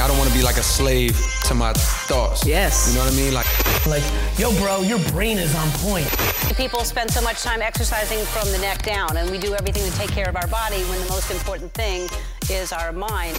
[0.00, 0.04] mean?
[0.04, 2.46] I don't want to be like a slave to my thoughts.
[2.46, 2.88] Yes.
[2.88, 3.34] You know what I mean?
[3.34, 6.08] Like, like, yo, bro, your brain is on point.
[6.56, 9.98] People spend so much time exercising from the neck down, and we do everything to
[9.98, 12.08] take care of our body when the most important thing
[12.50, 13.38] is our mind.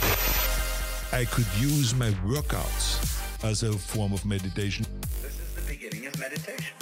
[1.12, 4.86] I could use my workouts as a form of meditation.
[5.22, 6.74] This is the beginning of meditation.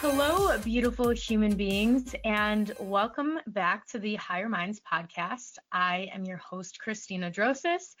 [0.00, 5.58] Hello, beautiful human beings, and welcome back to the Higher Minds podcast.
[5.70, 7.94] I am your host, Christina Drosis,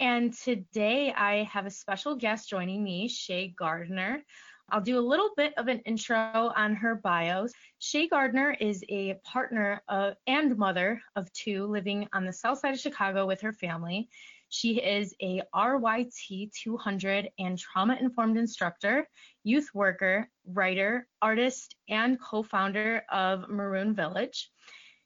[0.00, 4.24] and today I have a special guest joining me, Shea Gardner.
[4.70, 7.52] I'll do a little bit of an intro on her bios.
[7.78, 12.74] Shea Gardner is a partner of, and mother of two living on the south side
[12.74, 14.08] of Chicago with her family.
[14.48, 19.08] She is a RYT 200 and trauma informed instructor,
[19.42, 24.50] youth worker, writer, artist, and co founder of Maroon Village.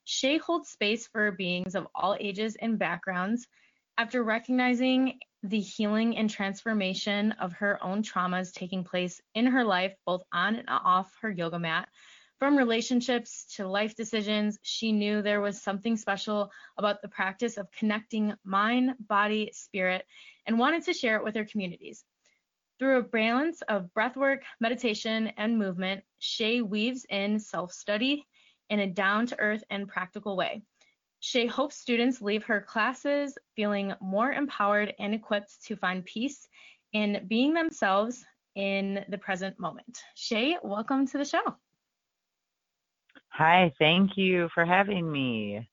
[0.05, 3.47] Shea holds space for beings of all ages and backgrounds.
[3.99, 9.93] After recognizing the healing and transformation of her own traumas taking place in her life,
[10.07, 11.89] both on and off her yoga mat,
[12.39, 17.73] from relationships to life decisions, she knew there was something special about the practice of
[17.73, 20.07] connecting mind, body, spirit,
[20.47, 22.05] and wanted to share it with her communities.
[22.79, 28.25] Through a balance of breathwork, meditation, and movement, Shea weaves in self study
[28.71, 30.63] in a down to earth and practical way.
[31.21, 36.47] Shea hopes students leave her classes feeling more empowered and equipped to find peace
[36.93, 38.25] in being themselves
[38.55, 39.99] in the present moment.
[40.15, 41.57] Shea, welcome to the show.
[43.31, 45.69] Hi, thank you for having me.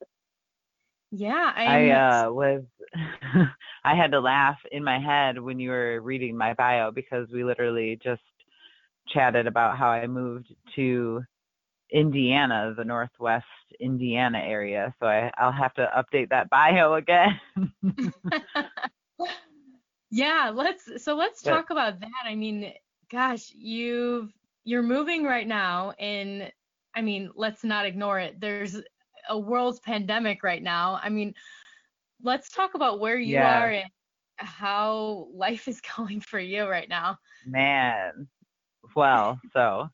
[1.12, 2.64] Yeah, I, I uh, was
[3.84, 7.44] I had to laugh in my head when you were reading my bio because we
[7.44, 8.22] literally just
[9.08, 11.22] chatted about how I moved to
[11.92, 13.46] Indiana, the Northwest
[13.80, 14.94] Indiana area.
[15.00, 17.40] So I, I'll have to update that bio again.
[20.10, 22.10] yeah, let's so let's talk about that.
[22.24, 22.72] I mean,
[23.10, 24.32] gosh, you've
[24.64, 26.50] you're moving right now in
[26.94, 28.40] I mean, let's not ignore it.
[28.40, 28.80] There's
[29.28, 30.98] a world's pandemic right now.
[31.02, 31.34] I mean,
[32.22, 33.62] let's talk about where you yeah.
[33.62, 33.90] are and
[34.36, 37.18] how life is going for you right now.
[37.46, 38.28] Man,
[38.94, 39.88] well, so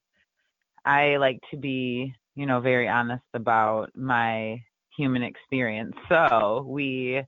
[0.85, 4.63] I like to be, you know, very honest about my
[4.97, 5.95] human experience.
[6.09, 7.23] So we,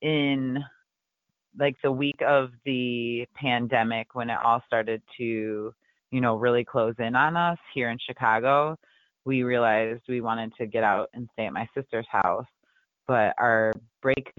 [0.00, 0.62] in
[1.58, 5.74] like the week of the pandemic, when it all started to
[6.12, 8.78] you know, really close in on us here in Chicago,
[9.24, 12.46] we realized we wanted to get out and stay at my sister's house.
[13.08, 13.72] But our
[14.02, 14.32] brake,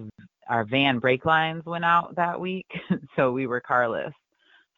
[0.48, 2.68] our van brake lines went out that week,
[3.16, 4.14] so we were carless.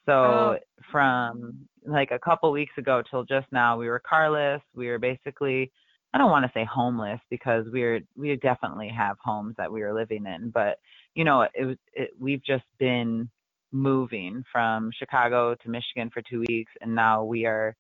[0.06, 0.58] So oh.
[0.92, 4.62] from like a couple weeks ago till just now, we were carless.
[4.76, 5.72] We were basically,
[6.14, 9.82] I don't want to say homeless because we are we definitely have homes that we
[9.82, 10.80] were living in, but
[11.16, 13.30] you know, it was it, we've just been
[13.72, 17.76] moving from Chicago to Michigan for two weeks, and now we are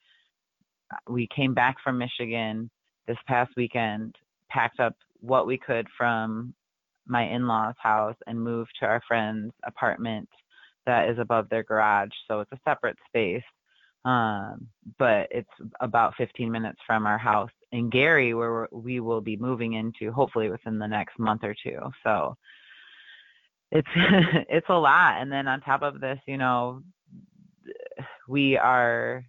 [1.09, 2.69] we came back from Michigan
[3.07, 4.15] this past weekend,
[4.49, 6.53] packed up what we could from
[7.07, 10.29] my in-laws' house, and moved to our friend's apartment
[10.85, 12.11] that is above their garage.
[12.27, 13.43] So it's a separate space,
[14.05, 14.67] um,
[14.99, 15.49] but it's
[15.81, 20.49] about 15 minutes from our house in Gary, where we will be moving into hopefully
[20.49, 21.79] within the next month or two.
[22.03, 22.37] So
[23.71, 23.87] it's
[24.49, 25.21] it's a lot.
[25.21, 26.81] And then on top of this you know
[28.27, 29.23] we are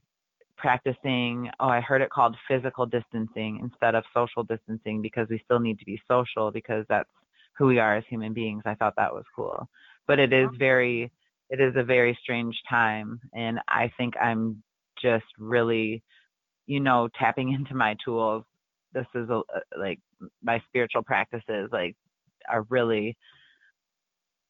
[0.59, 5.61] practicing oh i heard it called physical distancing instead of social distancing because we still
[5.61, 7.11] need to be social because that's
[7.57, 8.63] who we are as human beings.
[8.67, 9.69] I thought that was cool.
[10.07, 11.11] But it is very
[11.51, 14.63] it is a very strange time and i think i'm
[15.01, 16.03] just really
[16.67, 18.45] you know tapping into my tools
[18.93, 19.43] this is a,
[19.79, 20.01] like
[20.43, 21.95] my spiritual practices like
[22.49, 23.17] are really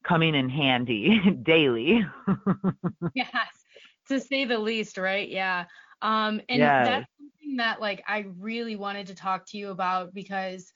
[0.07, 2.01] coming in handy daily.
[3.15, 3.31] yes,
[4.09, 5.28] to say the least, right?
[5.28, 5.65] Yeah.
[6.03, 6.87] Um, and yes.
[6.87, 10.73] that's something that like I really wanted to talk to you about because,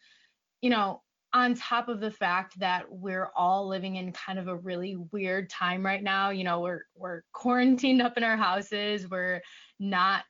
[0.63, 1.03] you know,
[1.33, 5.49] on top of the fact that we're all living in kind of a really weird
[5.49, 9.41] time right now, you know, we're we're quarantined up in our houses, we're
[9.79, 10.25] not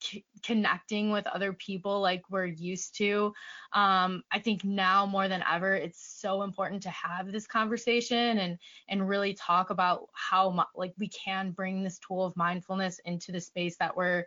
[0.00, 3.32] c- connecting with other people like we're used to.
[3.72, 8.58] Um, I think now more than ever, it's so important to have this conversation and
[8.90, 13.40] and really talk about how like we can bring this tool of mindfulness into the
[13.40, 14.24] space that we're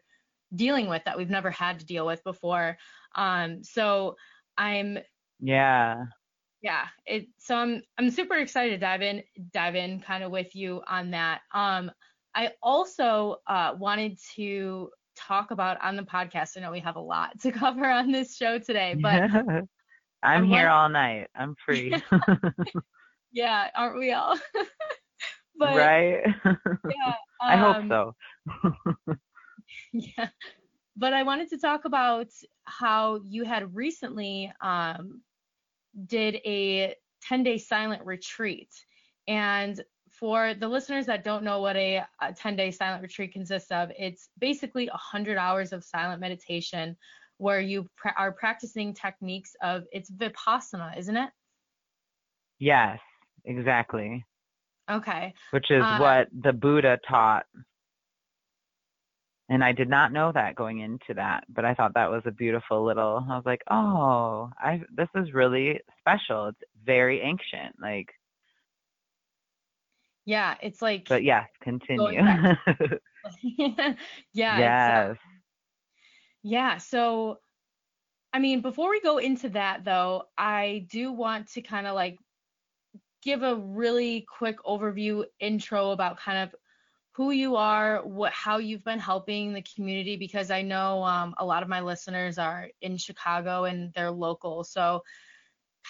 [0.55, 2.77] dealing with that we've never had to deal with before.
[3.15, 4.15] Um, so
[4.57, 4.99] I'm
[5.39, 6.03] yeah
[6.61, 9.21] yeah it so i'm i'm super excited to dive in
[9.53, 11.91] dive in kind of with you on that um
[12.35, 16.57] I also uh, wanted to talk about on the podcast.
[16.57, 19.23] I know we have a lot to cover on this show today, but
[20.23, 21.27] I'm here all night.
[21.33, 21.95] I'm free.
[23.31, 24.37] Yeah, aren't we all?
[25.57, 26.21] but right?
[26.45, 28.15] yeah, I hope um, so.
[29.93, 30.27] Yeah.
[30.97, 32.27] But I wanted to talk about
[32.63, 35.21] how you had recently um,
[36.05, 38.69] did a 10 day silent retreat.
[39.27, 43.71] And for the listeners that don't know what a, a 10 day silent retreat consists
[43.71, 46.95] of, it's basically 100 hours of silent meditation
[47.37, 51.29] where you are practicing techniques of it's vipassana, isn't it?
[52.59, 52.99] Yes,
[53.43, 54.23] exactly.
[54.89, 55.33] Okay.
[55.51, 57.45] Which is Uh, what the Buddha taught.
[59.49, 62.31] And I did not know that going into that, but I thought that was a
[62.31, 63.23] beautiful little.
[63.29, 66.47] I was like, "Oh, I this is really special.
[66.47, 68.09] It's very ancient." Like,
[70.25, 72.21] Yeah, it's like but yes, continue.
[74.33, 75.17] yeah, uh, yes.
[76.43, 77.39] Yeah, so
[78.33, 82.17] I mean, before we go into that though, I do want to kind of like
[83.23, 86.55] give a really quick overview intro about kind of
[87.15, 91.45] who you are, what how you've been helping the community because I know um, a
[91.45, 94.65] lot of my listeners are in Chicago and they're local.
[94.65, 95.01] So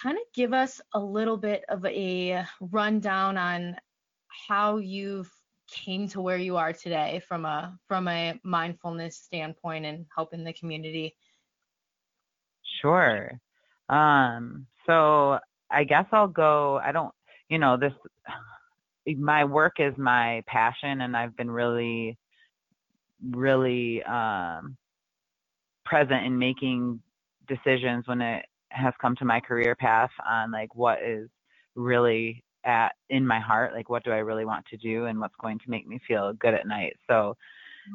[0.00, 3.76] kind of give us a little bit of a rundown on
[4.28, 5.32] how you've
[5.68, 10.52] came to where you are today from a from a mindfulness standpoint and helping the
[10.52, 11.16] community.
[12.80, 13.40] Sure.
[13.88, 15.38] Um, so
[15.70, 17.12] I guess I'll go, I don't,
[17.48, 17.92] you know, this,
[19.16, 22.18] my work is my passion and I've been really,
[23.30, 24.76] really, um,
[25.84, 27.00] present in making
[27.46, 31.28] decisions when it has come to my career path on like what is
[31.74, 35.36] really at in my heart, like what do I really want to do and what's
[35.40, 36.96] going to make me feel good at night.
[37.08, 37.36] So,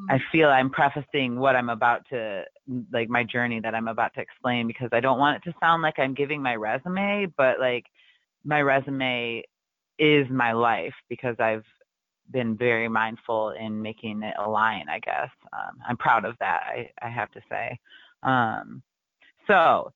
[0.10, 2.44] I feel I'm prefacing what I'm about to,
[2.92, 5.82] like my journey that I'm about to explain because I don't want it to sound
[5.82, 7.86] like I'm giving my resume, but like
[8.46, 9.44] my resume
[10.02, 11.64] is my life because I've
[12.32, 15.30] been very mindful in making it align, I guess.
[15.54, 17.80] Um, I'm proud of that, I, I have to say.
[18.24, 18.82] Um,
[19.48, 19.94] so,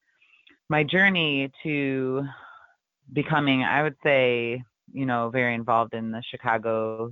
[0.70, 2.24] my journey to
[3.14, 4.64] becoming, I would say,
[4.94, 7.12] you know, very involved in the Chicago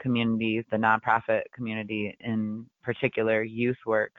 [0.00, 4.12] community, the nonprofit community in particular, youth work.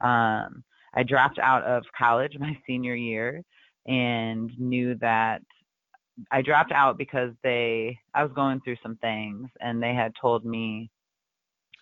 [0.00, 0.64] Um,
[0.94, 3.42] I dropped out of college my senior year
[3.86, 5.42] and knew that
[6.30, 10.44] I dropped out because they I was going through some things and they had told
[10.44, 10.90] me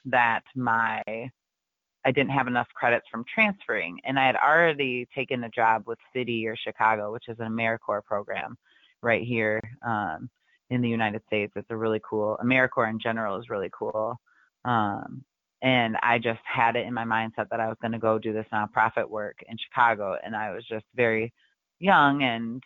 [0.04, 5.50] that my I didn't have enough credits from transferring and I had already taken a
[5.50, 8.56] job with City Year Chicago, which is an AmeriCorps program
[9.02, 10.28] right here um,
[10.70, 11.52] in the United States.
[11.56, 14.20] It's a really cool AmeriCorps in general is really cool.
[14.64, 15.24] Um,
[15.62, 18.32] and I just had it in my mindset that I was going to go do
[18.32, 21.32] this nonprofit work in Chicago, and I was just very
[21.78, 22.62] young and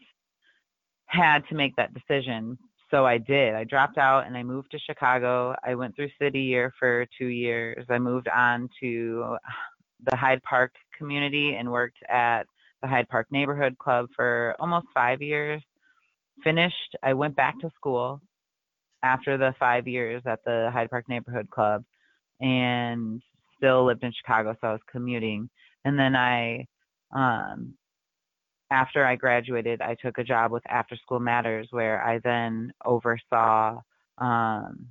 [1.11, 2.57] had to make that decision.
[2.91, 3.55] So I did.
[3.55, 5.55] I dropped out and I moved to Chicago.
[5.65, 7.85] I went through city year for two years.
[7.89, 9.37] I moved on to
[10.11, 12.45] the Hyde Park community and worked at
[12.83, 15.63] the Hyde Park Neighborhood Club for almost five years.
[16.43, 18.21] Finished, I went back to school
[19.03, 21.85] after the five years at the Hyde Park Neighborhood Club
[22.41, 23.21] and
[23.57, 25.49] still lived in Chicago, so I was commuting.
[25.85, 26.67] And then I,
[27.15, 27.75] um,
[28.71, 33.81] after I graduated, I took a job with After School Matters, where I then oversaw
[34.19, 34.87] um,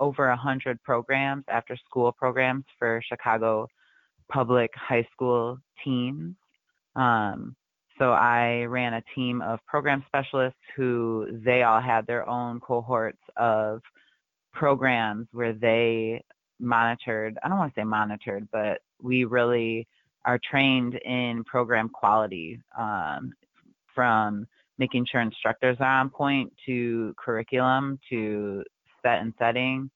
[0.00, 3.68] over a hundred programs, after school programs for Chicago
[4.30, 6.34] public high school teens.
[6.96, 7.54] Um,
[7.98, 13.20] so I ran a team of program specialists who they all had their own cohorts
[13.36, 13.80] of
[14.52, 16.24] programs where they
[16.58, 19.86] monitored, I don't want to say monitored, but we really
[20.24, 23.32] are trained in program quality um,
[23.94, 24.46] from
[24.78, 28.64] making sure instructors are on point to curriculum to
[29.02, 29.90] set and setting.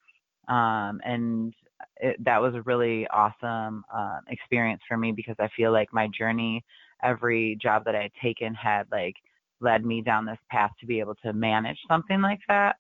[0.48, 1.54] Um, and
[1.98, 6.08] it, that was a really awesome uh, experience for me because I feel like my
[6.08, 6.64] journey,
[7.02, 9.16] every job that I had taken had like
[9.60, 12.76] led me down this path to be able to manage something like that.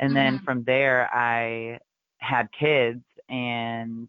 [0.00, 0.44] And then Mhm.
[0.44, 1.78] from there, I
[2.18, 4.08] had kids and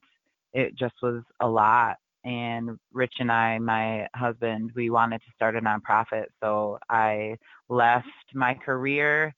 [0.53, 1.98] it just was a lot.
[2.23, 6.25] And Rich and I, my husband, we wanted to start a nonprofit.
[6.41, 7.37] So I
[7.69, 9.33] left my career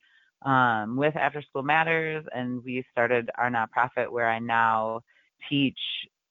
[0.46, 5.02] um, with After School Matters and we started our nonprofit where I now
[5.50, 5.78] teach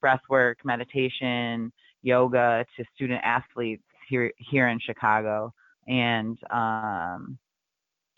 [0.00, 5.52] breath work, meditation, yoga to student athletes here here in Chicago
[5.86, 7.38] and um,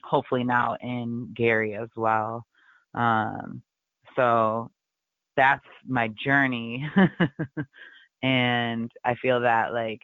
[0.02, 2.44] hopefully now in Gary as well.
[2.94, 3.62] Um,
[4.16, 4.70] so
[5.36, 6.88] that's my journey.
[8.24, 10.00] and I feel that like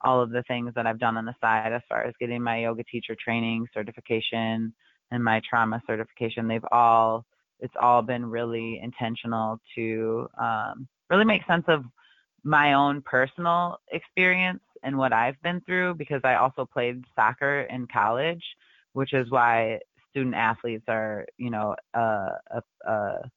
[0.00, 2.60] all of the things that I've done on the side as far as getting my
[2.60, 4.72] yoga teacher training certification
[5.10, 7.26] and my trauma certification, they've all
[7.60, 11.84] it's all been really intentional to um, really make sense of
[12.42, 17.86] my own personal experience and what I've been through because I also played soccer in
[17.92, 18.42] college,
[18.94, 23.30] which is why student athletes are, you know, a, a, a,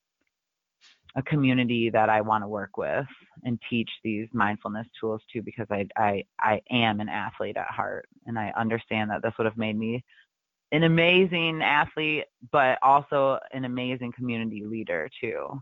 [1.16, 3.06] a community that I want to work with
[3.44, 8.08] and teach these mindfulness tools to because I, I, I am an athlete at heart
[8.26, 10.04] and I understand that this would have made me
[10.72, 15.62] an amazing athlete, but also an amazing community leader too.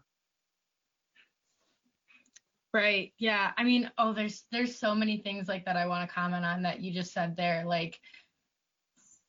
[2.74, 3.12] Right.
[3.20, 3.52] Yeah.
[3.58, 6.62] I mean, oh, there's there's so many things like that I want to comment on
[6.62, 7.66] that you just said there.
[7.66, 8.00] Like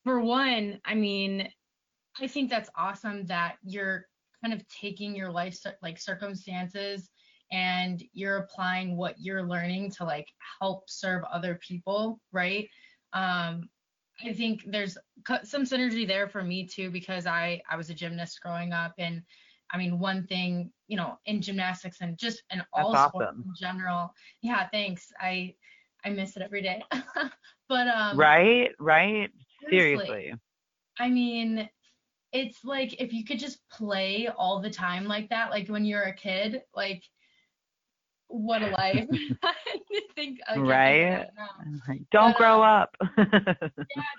[0.04, 1.48] for one, I mean,
[2.20, 4.06] I think that's awesome that you're
[4.42, 7.08] kind of taking your life like circumstances
[7.52, 10.26] and you're applying what you're learning to like
[10.60, 12.68] help serve other people, right?
[13.12, 13.68] Um
[14.24, 14.96] I think there's
[15.42, 19.22] some synergy there for me too because I I was a gymnast growing up and
[19.70, 23.44] I mean one thing you know in gymnastics and just in all That's sports awesome.
[23.46, 24.12] in general.
[24.42, 25.12] Yeah thanks.
[25.20, 25.54] I
[26.04, 26.82] I miss it every day.
[27.68, 28.70] But um right?
[28.78, 29.30] Right?
[29.70, 30.34] Seriously, seriously.
[30.98, 31.68] I mean
[32.32, 36.02] it's like if you could just play all the time like that like when you're
[36.04, 37.02] a kid like
[38.28, 39.06] what a life.
[39.42, 39.52] I
[40.14, 41.18] think I Right?
[41.18, 41.94] think of that now.
[42.12, 43.24] don't But, grow uh, up Yeah,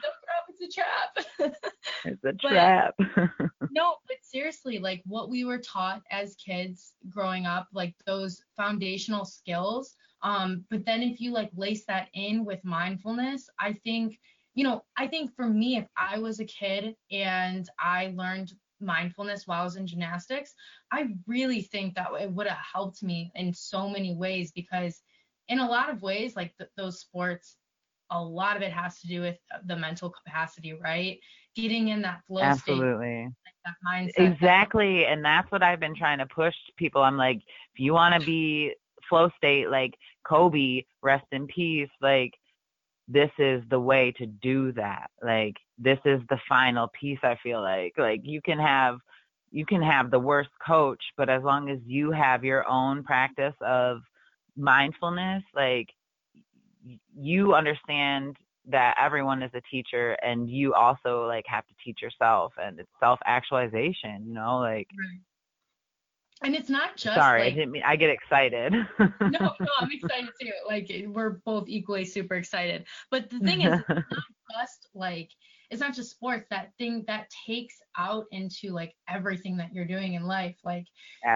[0.04, 0.46] don't grow up.
[0.50, 1.54] It's a trap.
[2.06, 2.94] it's a but- trap
[3.72, 9.26] no, but seriously, like what we were taught as kids growing up, like those foundational
[9.26, 9.96] skills.
[10.22, 14.20] Um, but then if you like lace that in with mindfulness, I think,
[14.54, 19.48] you know, I think for me, if I was a kid and I learned mindfulness
[19.48, 20.54] while I was in gymnastics,
[20.92, 25.02] I really think that it would have helped me in so many ways because
[25.50, 27.58] in a lot of ways, like th- those sports,
[28.12, 31.20] a lot of it has to do with the mental capacity, right?
[31.56, 33.30] Getting in that flow state, absolutely
[33.66, 34.34] that mindset.
[34.34, 35.06] Exactly.
[35.06, 37.02] And that's what I've been trying to push people.
[37.02, 38.74] I'm like, if you want to be
[39.10, 39.94] flow state like
[40.28, 42.34] Kobe, rest in peace, like
[43.08, 45.10] this is the way to do that.
[45.22, 47.94] Like this is the final piece I feel like.
[47.98, 48.98] Like you can have
[49.52, 53.54] you can have the worst coach, but as long as you have your own practice
[53.62, 54.00] of
[54.56, 55.88] mindfulness, like
[57.16, 58.36] you understand
[58.70, 62.90] that everyone is a teacher and you also like have to teach yourself and it's
[63.00, 65.20] self actualization you know like Right.
[66.44, 68.74] And it's not just sorry i didn't mean i get excited
[69.34, 70.52] no, no, I'm excited too.
[70.68, 72.86] Like we're both equally super excited.
[73.12, 74.04] But the thing is, it's not
[74.54, 75.30] just like
[75.70, 76.46] it's not just sports.
[76.50, 80.58] That thing that takes out into like everything that you're doing in life.
[80.64, 80.86] Like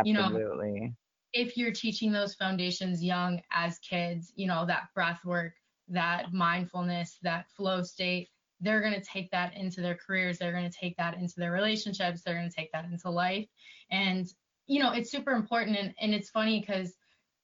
[0.04, 0.92] you know,
[1.34, 5.54] if you're teaching those foundations young as kids, you know, that breath work,
[5.90, 8.30] that mindfulness, that flow state,
[8.62, 10.38] they're going to take that into their careers.
[10.38, 12.22] They're going to take that into their relationships.
[12.24, 13.48] They're going to take that into life.
[13.92, 14.28] And,
[14.68, 15.78] you know, it's super important.
[15.78, 16.94] And, and it's funny because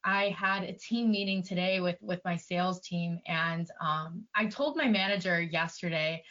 [0.04, 3.20] I had a team meeting today with, with my sales team.
[3.26, 6.24] And um, I told my manager yesterday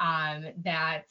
[0.00, 1.04] um, that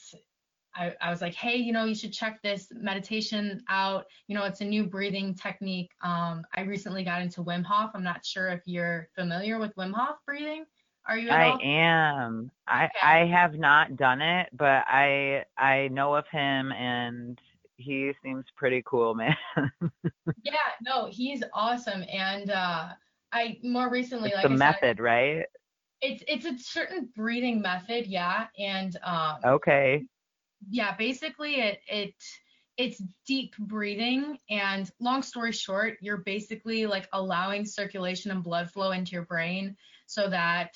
[0.76, 4.06] I, I was like, hey, you know, you should check this meditation out.
[4.28, 5.92] You know, it's a new breathing technique.
[6.02, 7.92] Um, I recently got into Wim Hof.
[7.94, 10.66] I'm not sure if you're familiar with Wim Hof breathing.
[11.08, 11.60] Are you i all?
[11.64, 17.40] am i i have not done it but i i know of him and
[17.78, 19.36] he seems pretty cool man
[20.44, 22.04] Yeah, no, he's awesome.
[22.12, 22.90] And uh,
[23.32, 25.46] I more recently, it's like the I said, method right
[26.02, 28.48] it's it's a certain breathing method, yeah.
[28.58, 30.06] And um, okay
[30.70, 32.14] yeah basically it it
[32.78, 38.92] it's deep breathing and long story short you're basically like allowing circulation and blood flow
[38.92, 40.74] into your brain so that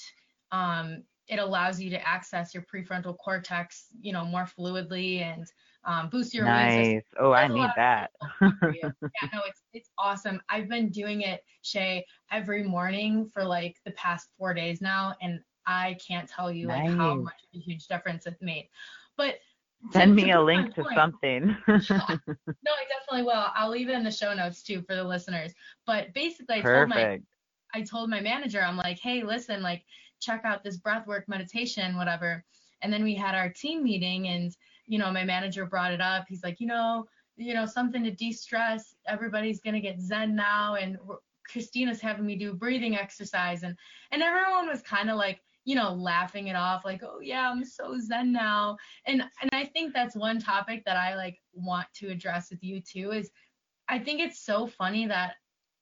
[0.51, 5.47] um, it allows you to access your prefrontal cortex you know more fluidly and
[5.83, 8.81] um, boost your immune system nice oh i need that good for you.
[9.01, 13.91] yeah no it's it's awesome i've been doing it shea every morning for like the
[13.91, 17.87] past four days now and i can't tell you like how much of a huge
[17.87, 18.69] difference it's made
[19.17, 19.35] but
[19.91, 23.47] send me a link to point- something no, I definitely will.
[23.55, 25.53] I'll leave it in the show notes too for the listeners.
[25.85, 27.19] But basically, I told my
[27.73, 29.83] I told my manager, I'm like, hey, listen, like
[30.19, 32.43] check out this breathwork meditation, whatever.
[32.81, 34.55] And then we had our team meeting, and
[34.91, 36.25] you know, my manager brought it up.
[36.27, 37.05] He's like, you know,
[37.37, 38.93] you know, something to de-stress.
[39.07, 40.97] Everybody's gonna get zen now, and
[41.49, 43.77] Christina's having me do breathing exercise, and
[44.11, 47.63] and everyone was kind of like, you know, laughing it off, like, oh yeah, I'm
[47.63, 48.75] so zen now.
[49.07, 52.81] And and I think that's one topic that I like want to address with you
[52.81, 53.31] too is
[53.87, 55.35] I think it's so funny that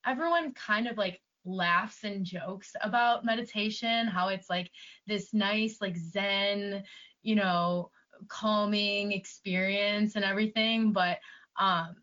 [0.05, 4.69] everyone kind of like laughs and jokes about meditation, how it's like
[5.07, 6.83] this nice like zen,
[7.23, 7.89] you know,
[8.27, 11.19] calming experience and everything, but
[11.59, 11.95] um,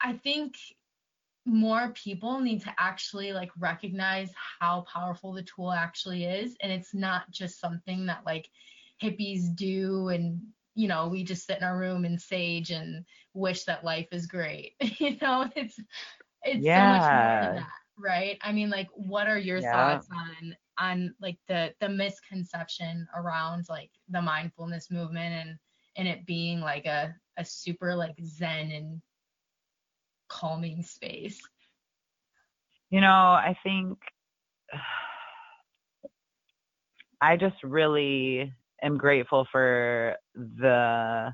[0.00, 0.56] I think
[1.44, 6.94] more people need to actually like recognize how powerful the tool actually is and it's
[6.94, 8.48] not just something that like
[9.02, 10.40] hippies do and
[10.74, 14.26] you know we just sit in our room and sage and wish that life is
[14.26, 15.78] great you know it's
[16.42, 16.72] it's Yeah.
[16.72, 17.64] so much more than that
[17.98, 20.00] right i mean like what are your Yeah.
[20.00, 25.58] thoughts on on like the the misconception around like the mindfulness movement and
[25.96, 29.02] and it being like a a super like zen and
[30.28, 31.40] calming space?
[32.90, 33.98] You know, I think
[37.20, 38.52] I just really
[38.82, 41.32] am grateful for the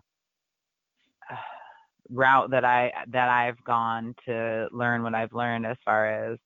[2.10, 6.38] route that I that I've gone to learn what I've learned as far as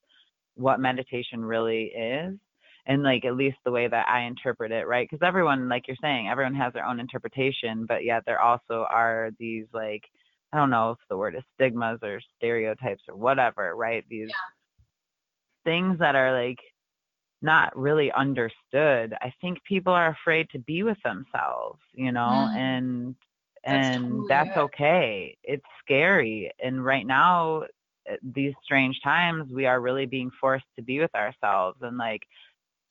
[0.54, 2.38] what meditation really is
[2.86, 5.08] and like at least the way that I interpret it, right?
[5.10, 9.30] Because everyone, like you're saying, everyone has their own interpretation, but yet there also are
[9.38, 10.02] these like
[10.52, 14.04] I don't know if the word is stigmas or stereotypes or whatever, right?
[14.08, 14.30] These
[15.64, 16.58] things that are like
[17.42, 19.14] not really understood.
[19.20, 22.56] I think people are afraid to be with themselves, you know, Mm.
[22.56, 23.16] and
[23.68, 25.36] That's and totally that's okay.
[25.42, 26.50] It's scary.
[26.62, 27.62] And right now
[28.08, 32.22] at these strange times we are really being forced to be with ourselves and like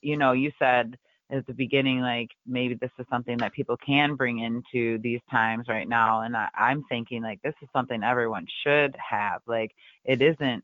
[0.01, 0.97] you know, you said
[1.31, 5.65] at the beginning like maybe this is something that people can bring into these times
[5.69, 9.41] right now and I, I'm thinking like this is something everyone should have.
[9.47, 9.71] Like
[10.05, 10.63] it isn't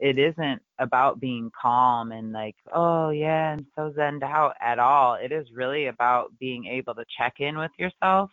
[0.00, 5.14] it isn't about being calm and like, oh yeah, and so zened out at all.
[5.14, 8.30] It is really about being able to check in with yourself.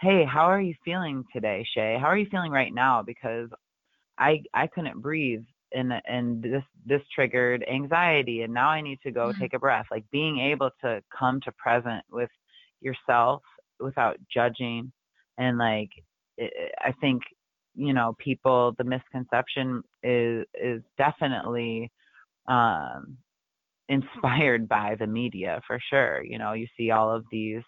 [0.00, 1.98] Hey, how are you feeling today, Shea?
[2.00, 3.02] How are you feeling right now?
[3.02, 3.50] Because
[4.18, 9.10] I I couldn't breathe and and this this triggered anxiety and now I need to
[9.12, 9.38] go Mhm.
[9.38, 9.86] take a breath.
[9.90, 12.30] Like being able to come to present with
[12.80, 13.42] yourself
[13.80, 14.92] without judging
[15.38, 15.90] and like
[16.40, 16.48] i
[16.88, 17.22] I think
[17.74, 21.90] you know people the misconception is is definitely
[22.48, 23.18] um
[23.88, 27.62] inspired by the media for sure you know you see all of these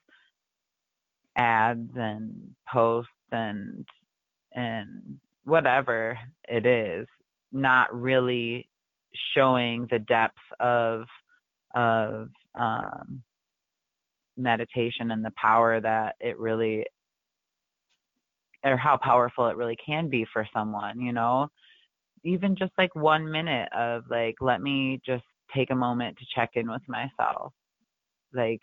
[1.36, 3.84] ads and posts and
[4.54, 7.06] and whatever it is
[7.52, 8.68] not really
[9.34, 11.04] showing the depth of
[11.74, 13.22] of um
[14.36, 16.84] meditation and the power that it really
[18.64, 21.48] or how powerful it really can be for someone, you know?
[22.24, 26.50] Even just like one minute of like, let me just take a moment to check
[26.54, 27.52] in with myself.
[28.34, 28.60] Like,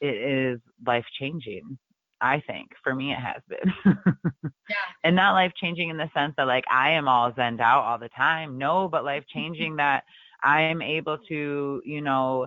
[0.00, 1.78] it is life changing,
[2.24, 2.70] I think.
[2.82, 3.96] For me, it has been.
[4.68, 7.84] yeah and not life changing in the sense that like I am all zened out
[7.84, 8.58] all the time.
[8.58, 9.06] No, but mm-hmm.
[9.06, 10.04] life changing that
[10.42, 12.46] I am able to, you know,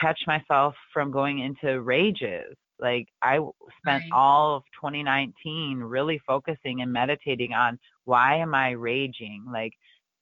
[0.00, 2.56] catch myself from going into rages.
[2.78, 3.38] Like I
[3.78, 4.12] spent Right.
[4.12, 9.44] all of 2019 really focusing and meditating on why am I raging?
[9.52, 9.72] Like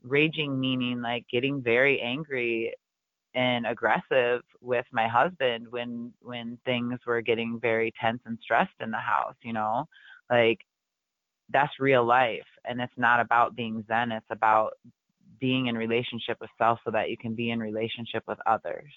[0.02, 2.72] raging meaning like getting very angry
[3.34, 8.90] and aggressive with my husband when when things were getting very tense and stressed in
[8.90, 9.86] the house, you know?
[10.30, 10.60] Like
[11.50, 14.72] that's real life and it's not about being zen, it's about
[15.40, 18.92] being in relationship with self so that you can be in relationship with others.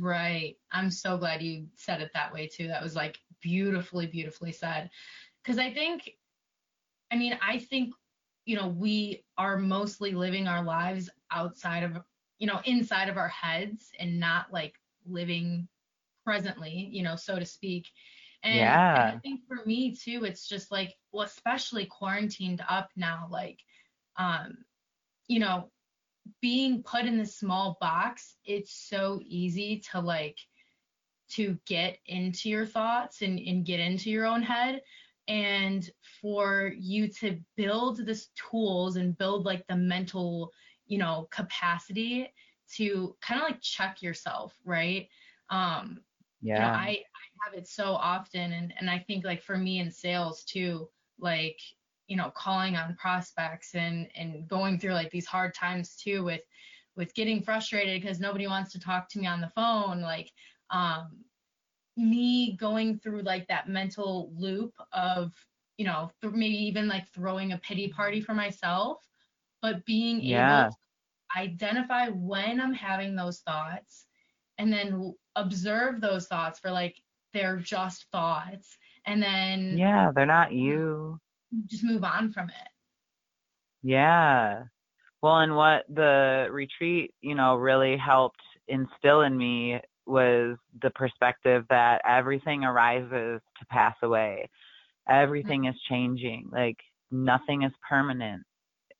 [0.00, 0.56] Right.
[0.72, 2.68] I'm so glad you said it that way too.
[2.68, 4.90] That was like beautifully, beautifully said.
[5.42, 6.10] Because I think,
[7.12, 7.92] I mean, I think,
[8.46, 11.98] you know, we are mostly living our lives outside of,
[12.38, 14.74] you know, inside of our heads and not like
[15.06, 15.68] living
[16.24, 17.88] presently, you know, so to speak.
[18.42, 23.28] And, and I think for me too, it's just like, well, especially quarantined up now,
[23.30, 23.60] like,
[24.16, 24.58] um,
[25.28, 25.70] you know,
[26.40, 30.38] being put in this small box, it's so easy to like
[31.30, 34.82] to get into your thoughts and, and get into your own head
[35.26, 40.52] and for you to build this tools and build like the mental
[40.86, 42.32] you know capacity
[42.68, 45.08] to kind of like check yourself right
[45.50, 46.04] um
[46.56, 46.72] you know, Yeah.
[46.72, 50.44] I, I have it so often and, and I think like for me in sales
[50.44, 51.58] too, like,
[52.06, 56.42] you know, calling on prospects and, and going through like these hard times too with
[56.96, 60.32] with getting frustrated because nobody wants to talk to me on the phone, like
[60.70, 61.24] um
[61.96, 65.34] me going through like that mental loop of,
[65.76, 69.13] you know, th- maybe even like throwing a pity party for myself,
[69.64, 70.64] but being Yeah.
[70.66, 74.04] able to identify when I'm having those thoughts
[74.58, 76.94] and then observe those thoughts for like
[77.32, 81.18] they're just thoughts and then Yeah, they're not you.
[81.64, 82.68] just move on from it.
[83.82, 84.64] Yeah.
[85.22, 91.64] Well, and what the retreat, you know, really helped instill in me was the perspective
[91.70, 94.50] that everything arises to pass away.
[95.08, 95.70] Everything mm-hmm.
[95.70, 96.50] is changing.
[96.52, 96.76] Like
[97.10, 98.44] nothing is permanent,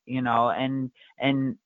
[0.06, 1.56] you know, and and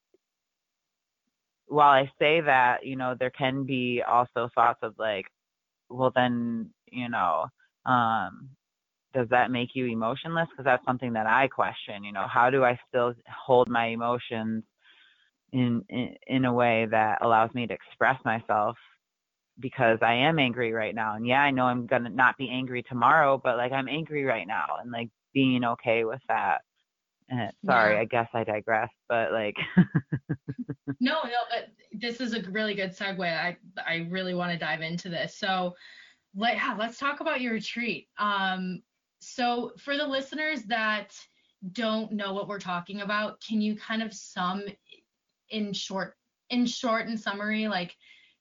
[1.69, 5.27] while I say that, you know, there can be also thoughts of like,
[5.91, 7.47] well then, you know,
[7.87, 8.51] um
[9.15, 10.49] does that make you emotionless?
[10.51, 12.05] Because that's something that I question.
[12.05, 13.15] You know, how do I still
[13.47, 14.65] hold my emotions
[15.53, 18.77] in, in in a way that allows me to express myself?
[19.61, 22.83] Because I am angry right now, and yeah, I know I'm gonna not be angry
[22.85, 26.63] tomorrow, but like I'm angry right now, and like being okay with that.
[27.31, 28.01] And sorry, Yeah.
[28.01, 29.57] I guess I digress, but like,
[31.01, 33.21] No, no, but this is a really good segue.
[33.21, 35.37] I I really want to dive into this.
[35.39, 35.75] So,
[36.35, 38.09] let yeah, let's talk about your retreat.
[38.19, 38.83] Um,
[39.21, 41.15] so for the listeners that
[41.73, 44.65] don't know what we're talking about, can you kind of sum
[45.51, 46.15] in short,
[46.51, 47.95] in short and summary, like,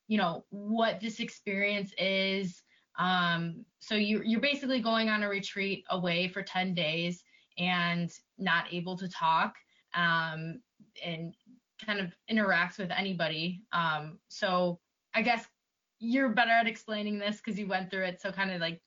[0.07, 2.61] you know, what this experience is?
[2.99, 7.23] Um, so you you're basically going on a retreat away for 10 days
[7.57, 9.55] and not able to talk.
[9.93, 10.61] Um,
[11.03, 11.33] and
[11.85, 13.63] kind of interacts with anybody.
[13.71, 14.79] Um, so
[15.13, 15.45] I guess
[15.99, 18.21] you're better at explaining this because you went through it.
[18.21, 18.81] So kind of like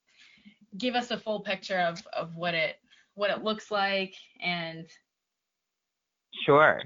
[0.78, 2.76] give us a full picture of of what it
[3.14, 4.86] what it looks like and
[6.44, 6.82] sure.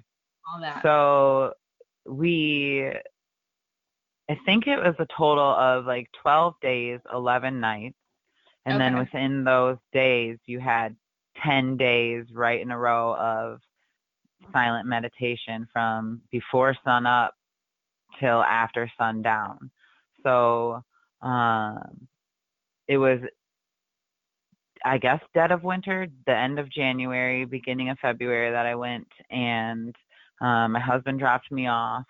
[0.52, 0.82] all that.
[0.82, 1.52] So
[2.06, 2.90] we,
[4.28, 7.96] I think it was a total of like 12 days, 11 nights.
[8.66, 10.96] And then within those days, you had
[11.42, 13.60] 10 days right in a row of
[14.52, 17.34] silent meditation from before sun up
[18.20, 19.70] till after sundown.
[20.22, 20.82] So
[21.22, 22.06] um,
[22.88, 23.20] it was,
[24.84, 29.08] I guess, dead of winter, the end of January, beginning of February that I went,
[29.30, 29.94] and
[30.40, 32.04] um, my husband dropped me off,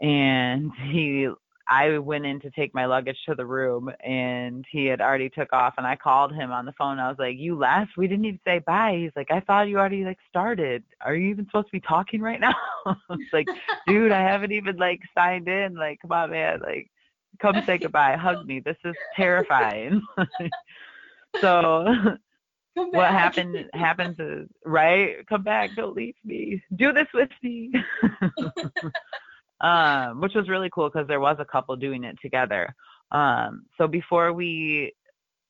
[0.00, 1.28] and he.
[1.68, 5.52] I went in to take my luggage to the room and he had already took
[5.52, 7.00] off and I called him on the phone.
[7.00, 7.96] I was like, "You left?
[7.96, 10.84] We didn't even say bye." He's like, "I thought you already like started.
[11.00, 12.54] Are you even supposed to be talking right now?"
[13.10, 13.48] it's like,
[13.86, 15.74] "Dude, I haven't even like signed in.
[15.74, 16.60] Like, come on, man.
[16.60, 16.88] Like,
[17.40, 18.16] come say goodbye.
[18.16, 18.60] Hug me.
[18.60, 20.02] This is terrifying."
[21.40, 22.16] so
[22.74, 27.72] what happened happens is right come back don't leave me do this with me
[29.60, 32.74] um which was really cool because there was a couple doing it together.
[33.12, 34.92] Um so before we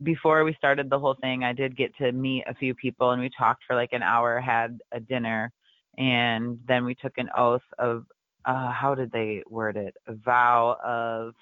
[0.02, 3.22] before we started the whole thing i did get to meet a few people and
[3.22, 5.50] we talked for like an hour had a dinner
[5.98, 8.04] and then we took an oath of
[8.44, 9.94] uh how did they word it?
[10.06, 11.34] A vow of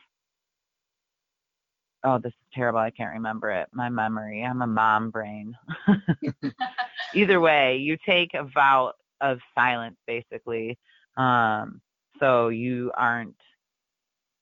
[2.04, 3.68] oh this is terrible i can't remember it.
[3.72, 4.42] My memory.
[4.42, 5.56] I'm a mom brain.
[7.14, 10.78] Either way you take a vow of silence basically.
[11.16, 11.80] Um
[12.24, 13.36] so you aren't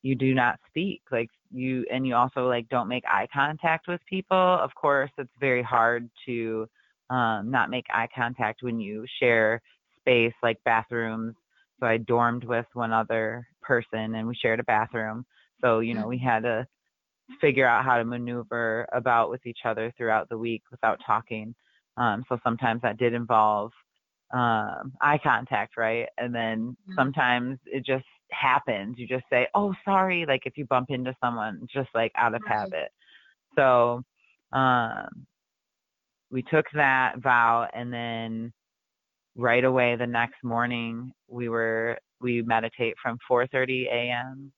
[0.02, 4.00] you do not speak like you and you also like don't make eye contact with
[4.08, 4.36] people.
[4.36, 6.68] Of course it's very hard to
[7.10, 9.60] um not make eye contact when you share
[10.00, 11.34] space like bathrooms.
[11.80, 15.26] So i dormed with one other person and we shared a bathroom.
[15.60, 16.66] So you know we had to
[17.40, 21.54] figure out how to maneuver about with each other throughout the week without talking.
[21.96, 23.72] Um so sometimes that did involve
[24.32, 26.94] um eye contact right and then Mhm.
[26.98, 31.66] sometimes it just happens you just say oh sorry like if you bump into someone
[31.72, 32.46] just like out of Right.
[32.46, 32.90] habit
[33.56, 34.02] so
[34.52, 35.26] um
[36.30, 38.52] we took that vow and then
[39.36, 44.52] right away the next morning we were we meditate from 4:30 a.m.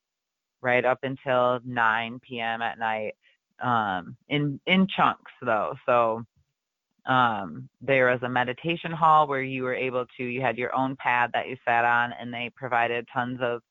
[0.61, 2.61] right up until 9 p.m.
[2.61, 3.15] at night
[3.61, 6.23] um in in chunks though so
[7.07, 10.95] um there was a meditation hall where you were able to you had your own
[10.95, 13.61] pad that you sat on and they provided tons of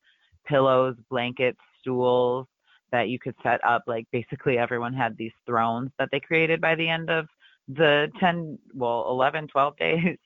[0.45, 2.47] pillows blankets stools
[2.91, 6.75] that you could set up like basically everyone had these thrones that they created by
[6.75, 7.27] the end of
[7.67, 10.17] the 10 well 11 12 days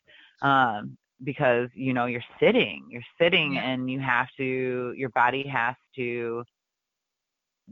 [0.42, 3.70] um because you know you're sitting you're sitting Yeah.
[3.72, 6.44] and you have to your body has to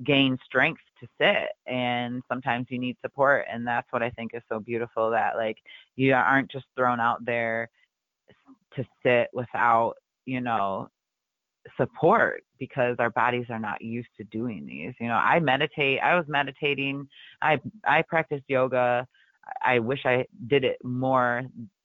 [0.04, 4.42] gain strength to sit and sometimes you need support and that's what i think is
[4.50, 5.58] so beautiful that like
[5.96, 7.70] you aren't just thrown out there
[8.76, 10.88] to sit without you know
[11.76, 14.94] support because our bodies are not used to doing these.
[15.00, 17.08] You know i meditate i was meditating
[17.42, 19.08] i i practiced yoga.
[19.64, 21.40] I wish i did it more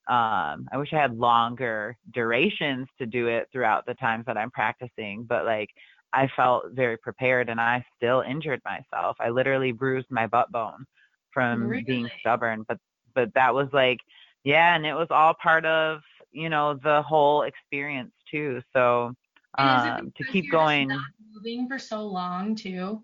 [0.08, 4.50] um i wish i had longer durations to do it throughout the times that i'm
[4.50, 5.70] practicing but like
[6.12, 9.16] I felt very prepared and I still injured myself.
[9.20, 10.84] I literally bruised my butt bone
[11.32, 12.78] from being stubborn, but
[13.14, 13.98] but that was like
[14.44, 16.00] yeah, and it was all part of,
[16.32, 18.60] you know, the whole experience too.
[18.72, 19.12] So
[19.58, 20.90] um, to keep going.
[21.34, 23.02] moving for so long too.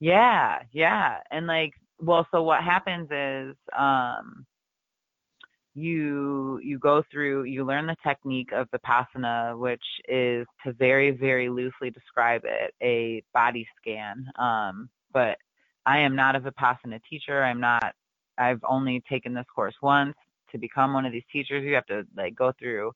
[0.00, 1.18] Yeah, yeah.
[1.30, 4.46] And like well, so what happens is um
[5.76, 11.48] you you go through you learn the technique of vipassana which is to very very
[11.48, 15.36] loosely describe it a body scan um but
[15.84, 17.44] i am not a vipassana teacher.
[17.44, 17.94] I'm not
[18.38, 20.14] i've only taken this course once.
[20.52, 22.92] To become one of these teachers you have to like go through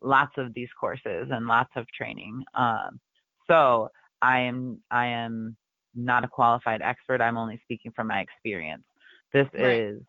[0.00, 2.98] lots of these courses and lots of training um
[3.46, 3.88] so
[4.22, 5.56] i am i am
[5.96, 7.20] not a qualified expert.
[7.20, 8.84] I'm only speaking from my experience.
[9.32, 9.80] This right.
[9.80, 10.02] is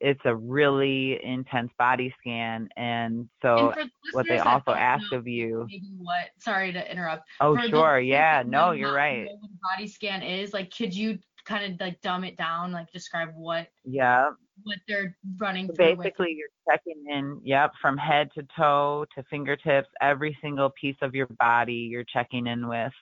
[0.00, 5.66] it's a really intense body scan and so and what they also ask of you
[5.70, 9.28] maybe what sorry to interrupt oh for sure yeah no you're right.
[9.74, 13.68] body scan is like could you kind of like dumb it down like describe what
[13.84, 14.30] yeah
[14.64, 20.36] what they're running basically you're checking in yep from head to toe to fingertips every
[20.42, 22.92] single piece of your body you're checking in with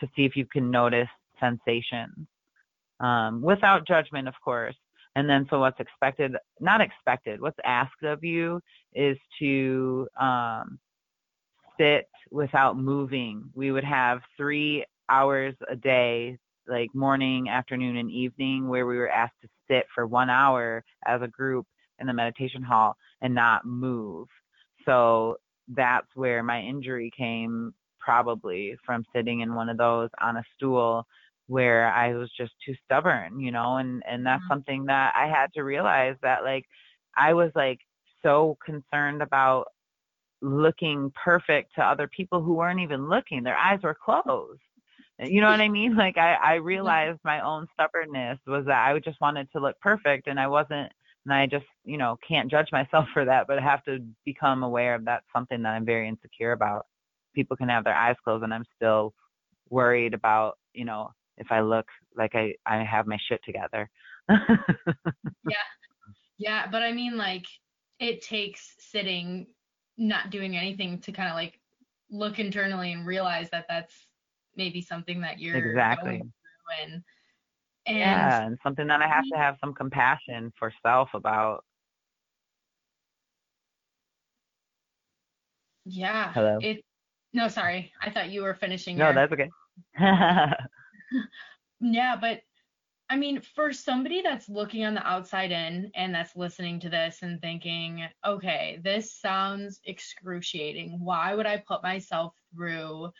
[0.00, 1.08] to see if you can notice
[1.40, 2.26] sensations
[3.00, 4.76] um, without judgment of course
[5.18, 8.60] and then, so what's expected, not expected, what's asked of you
[8.94, 10.78] is to um,
[11.76, 13.50] sit without moving.
[13.52, 19.10] We would have three hours a day, like morning, afternoon, and evening, where we were
[19.10, 21.66] asked to sit for one hour as a group
[21.98, 24.28] in the meditation hall and not move.
[24.84, 30.44] So that's where my injury came probably from sitting in one of those on a
[30.54, 31.08] stool
[31.48, 34.52] where I was just too stubborn, you know, and and that's mm-hmm.
[34.52, 36.64] something that I had to realize that like
[37.16, 37.80] I was like
[38.22, 39.66] so concerned about
[40.40, 43.42] looking perfect to other people who weren't even looking.
[43.42, 44.60] Their eyes were closed.
[45.18, 45.96] You know what I mean?
[45.96, 50.28] Like I I realized my own stubbornness was that I just wanted to look perfect
[50.28, 50.92] and I wasn't
[51.24, 54.62] and I just, you know, can't judge myself for that, but I have to become
[54.62, 56.86] aware of that's something that I'm very insecure about.
[57.34, 59.14] People can have their eyes closed and I'm still
[59.70, 63.90] worried about, you know, if I look like I I have my shit together.
[64.28, 65.64] yeah.
[66.38, 67.44] Yeah, but I mean like
[67.98, 69.46] it takes sitting
[69.96, 71.58] not doing anything to kind of like
[72.10, 74.06] look internally and realize that that's
[74.56, 76.22] maybe something that you're exactly.
[76.82, 77.02] and,
[77.86, 79.42] and yeah and something that i have to mm-hmm.
[79.42, 81.64] have some compassion for self about.
[85.84, 86.58] Yeah hello?
[86.60, 86.84] it
[87.32, 89.14] no sorry i thought you were finishing no your...
[89.14, 89.48] that's okay
[91.80, 92.42] yeah, but
[93.10, 97.20] I mean, for somebody that's looking on the outside in and that's listening to this
[97.22, 100.98] and thinking, okay, this sounds excruciating.
[101.02, 103.10] Why would I put myself through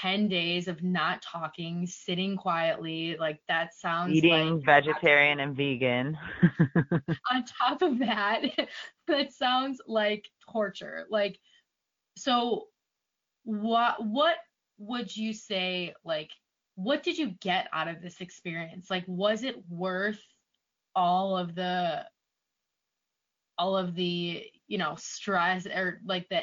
[0.00, 3.18] 10 days of not talking, sitting quietly?
[3.20, 6.16] Like, that sounds eating like vegetarian and vegan.
[7.30, 8.44] on top of that,
[9.08, 11.04] that sounds like torture.
[11.10, 11.38] Like,
[12.16, 12.68] so
[13.44, 14.36] what, what
[14.78, 16.30] would you say like
[16.82, 18.90] what did you get out of this experience?
[18.90, 20.20] Like was it worth
[20.96, 22.04] all of the
[23.58, 26.40] all of the you know stress or like the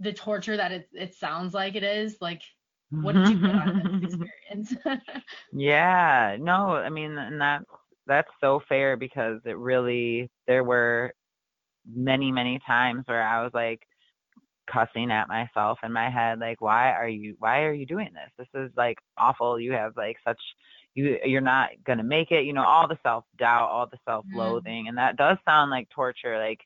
[0.00, 2.18] the torture that it, it sounds like it is?
[2.20, 2.42] Like
[2.90, 4.22] what did you get out of this mm-hmm.
[4.52, 4.74] experience?
[5.52, 6.36] Yeah.
[6.38, 7.62] No i mean and that
[8.06, 11.12] that's so fair because it really there were
[11.90, 13.80] many many times where i was like
[14.70, 18.30] cussing at myself in my head like why are you why are you doing this
[18.38, 20.40] this is like awful you have like such
[20.94, 23.98] you you're not going to make it you know all the self doubt all the
[24.06, 24.88] self loathing mm.
[24.88, 26.60] and that does sound like torture like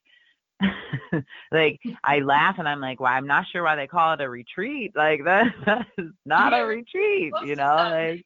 [1.53, 4.29] like I laugh and I'm like, well, I'm not sure why they call it a
[4.29, 4.93] retreat.
[4.95, 7.77] Like that, that is not a retreat, you know.
[7.77, 8.25] Like,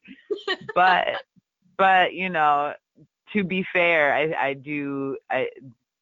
[0.75, 1.07] but
[1.77, 2.73] but you know,
[3.33, 5.47] to be fair, I I do I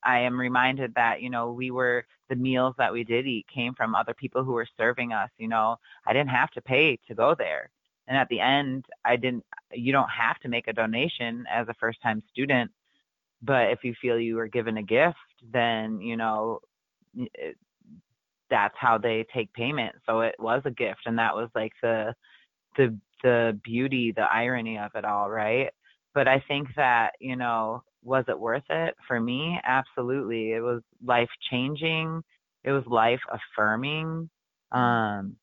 [0.05, 3.73] I am reminded that, you know, we were the meals that we did eat came
[3.73, 5.77] from other people who were serving us, you know.
[6.07, 7.69] I didn't have to pay to go there.
[8.07, 11.73] And at the end, I didn't you don't have to make a donation as a
[11.75, 12.71] first time student,
[13.41, 15.17] but if you feel you were given a gift,
[15.51, 16.59] then, you know,
[17.15, 17.51] it, eh,
[18.49, 19.95] that's how they take payment.
[20.05, 22.13] So it was a gift and that was like the
[22.77, 25.71] the the beauty, the irony of it all, right?
[26.13, 29.59] But I think that, you know, was it worth it for me?
[29.65, 30.53] Absolutely.
[30.53, 32.23] It was life changing
[32.65, 34.29] it was life affirming
[34.71, 35.35] um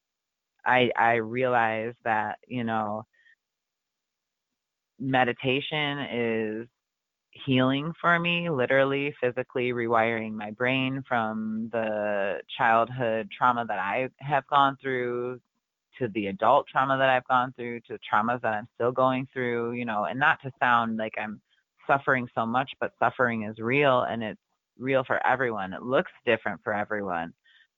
[0.66, 3.04] i i realized that you know
[4.98, 6.68] meditation is
[7.46, 14.46] healing for me literally physically rewiring my brain from the childhood trauma that i have
[14.48, 15.40] gone through
[15.98, 19.72] to the adult trauma that i've gone through to traumas that i'm still going through
[19.72, 21.40] you know and not to sound like i'm
[21.92, 24.40] suffering so much, but suffering is real and it's
[24.78, 25.72] real for everyone.
[25.74, 27.32] It looks different for everyone.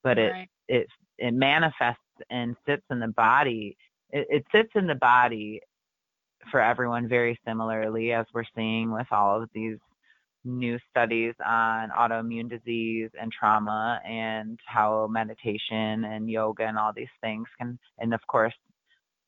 [0.04, 0.48] but it Right.
[0.68, 0.86] it
[1.18, 2.00] it manifests
[2.30, 3.76] and sits in the body.
[4.10, 5.60] It, it sits in the body
[6.50, 9.78] for everyone very similarly, as we're seeing with all of these
[10.44, 17.14] new studies on autoimmune disease and trauma and how meditation and yoga and all these
[17.22, 18.54] things can and of course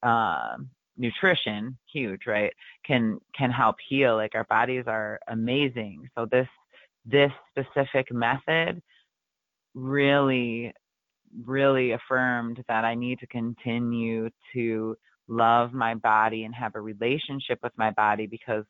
[0.02, 2.52] um nutrition huge right
[2.84, 6.08] can can help heal like our bodies are amazing.
[6.16, 6.48] So this
[7.04, 8.82] this specific method
[9.74, 10.72] really
[11.44, 14.96] really affirmed that I need to continue to
[15.28, 18.64] love my body and have a relationship with my body because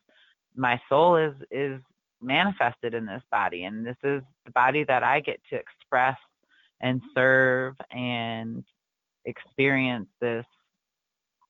[0.54, 1.80] my soul is is
[2.22, 3.64] manifested in this body.
[3.64, 6.16] And this is the body that I get to express
[6.80, 8.64] and serve and
[9.24, 10.44] experience this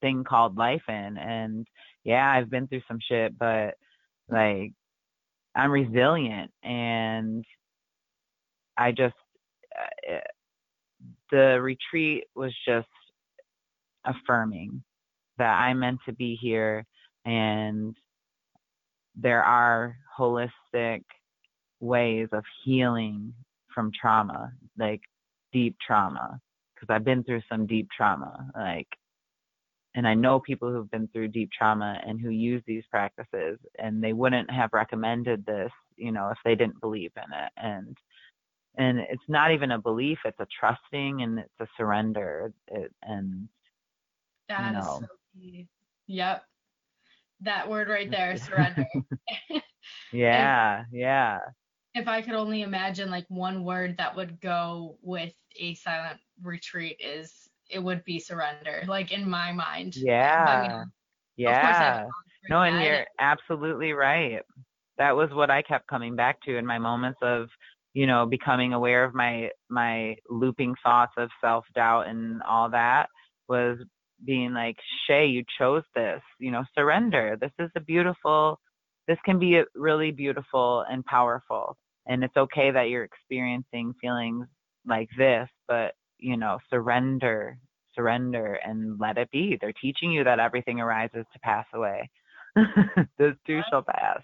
[0.00, 1.66] thing called life in and
[2.04, 3.74] yeah I've been through some shit but
[4.28, 4.72] like
[5.54, 7.44] I'm resilient and
[8.76, 9.14] I just
[9.78, 10.18] uh,
[11.30, 12.88] the retreat was just
[14.04, 14.82] affirming
[15.38, 16.84] that I'm meant to be here
[17.24, 17.96] and
[19.16, 21.02] there are holistic
[21.80, 23.32] ways of healing
[23.74, 25.00] from trauma, like
[25.52, 26.40] deep trauma,
[26.74, 28.88] because I've been through some deep trauma, like,
[29.96, 34.04] and I know people who've been through deep trauma and who use these practices, and
[34.04, 37.52] they wouldn't have recommended this, you know, if they didn't believe in it.
[37.56, 37.96] And
[38.76, 42.52] and it's not even a belief; it's a trusting and it's a surrender.
[42.68, 43.48] It, and
[44.50, 44.98] That is know.
[45.00, 45.66] so key.
[46.08, 46.44] Yep.
[47.40, 48.86] That word right there, surrender.
[50.12, 51.38] yeah, yeah.
[51.94, 57.00] if I could only imagine like one word that would go with a silent retreat
[57.00, 58.82] is it would be surrender.
[58.86, 59.96] Like in my mind.
[59.96, 60.44] Yeah.
[60.48, 60.86] I have
[61.36, 62.06] Yeah.
[62.48, 62.84] No, and that.
[62.84, 64.42] you're absolutely right.
[64.98, 67.48] That was what I kept coming back to in my moments of,
[67.92, 73.08] you know, becoming aware of my my looping thoughts of self-doubt and all that
[73.48, 73.78] was
[74.24, 74.76] being like,
[75.06, 76.22] "Shea, you chose this.
[76.38, 77.36] You know, surrender.
[77.40, 78.60] This is a beautiful
[79.08, 81.76] this can be really beautiful and powerful.
[82.06, 84.46] And it's okay that you're experiencing feelings
[84.86, 87.58] like this, but, you know, surrender,
[87.94, 89.58] surrender and let it be.
[89.60, 92.10] They're teaching you that everything arises to pass away.
[93.18, 94.20] this too shall pass.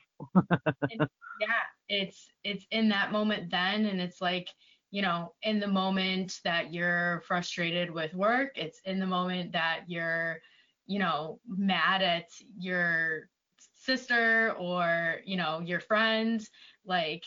[1.40, 1.46] yeah
[1.88, 4.48] it's it's in that moment then and it's like
[4.90, 9.80] you know in the moment that you're frustrated with work it's in the moment that
[9.86, 10.38] you're
[10.86, 12.26] you know mad at
[12.58, 13.28] your
[13.74, 16.48] sister or you know your friends
[16.86, 17.24] like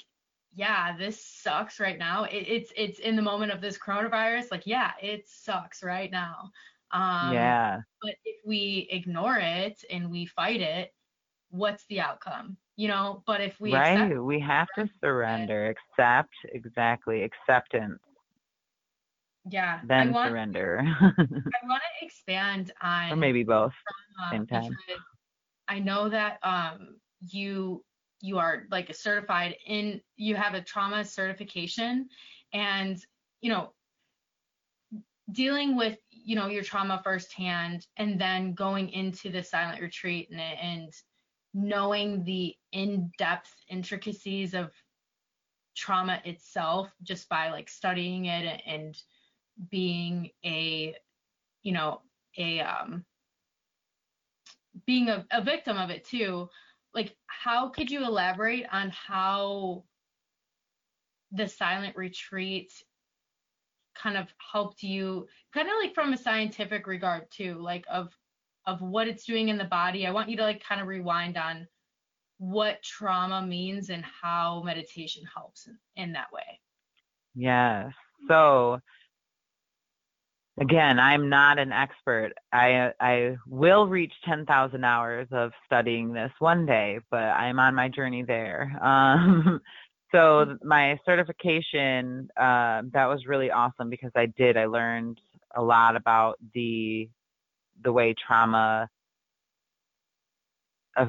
[0.55, 4.65] yeah this sucks right now it, it's it's in the moment of this coronavirus like
[4.65, 6.49] yeah it sucks right now
[6.91, 7.81] um yeah.
[8.01, 10.93] but if we ignore it and we fight it
[11.49, 14.21] what's the outcome you know but if we right.
[14.21, 17.99] we have to surrender, accept, exactly, acceptance,
[19.49, 20.81] yeah then I want, surrender.
[21.01, 23.73] I want to expand on or maybe both.
[24.23, 24.75] uh, same time.
[25.67, 27.83] I know that um you
[28.25, 32.09] you are like a certified in you have a trauma certification
[32.53, 32.97] and
[33.41, 33.71] you know
[35.31, 40.41] dealing with you know your trauma firsthand and then going into the silent retreat and,
[40.41, 40.93] and
[41.53, 44.71] knowing the in-depth intricacies of
[45.75, 48.97] trauma itself just by like studying it and
[49.69, 50.95] being a
[51.63, 52.01] you know
[52.37, 53.05] a um
[54.85, 56.49] being a, a victim of it too
[56.95, 59.83] like how could you elaborate on how
[61.31, 62.71] the silent retreat
[63.95, 68.13] kind of helped you kind of like from a scientific regard too like of
[68.67, 70.07] of what it's doing in the body?
[70.07, 71.67] I want you to like kind of rewind on
[72.37, 76.59] what trauma means and how meditation helps in, in that way.
[77.35, 77.91] Yeah
[78.27, 78.79] So
[80.59, 82.33] again, I'm not an expert.
[82.53, 87.89] I I will reach 10,000 hours of studying this one day, but I'm on my
[87.89, 88.71] journey there.
[88.85, 89.61] Um,
[90.13, 94.55] so my certification uh, that was really awesome because I did.
[94.55, 95.19] I learned
[95.55, 97.09] a lot about the
[97.83, 98.87] the way trauma.
[100.95, 101.07] Uh,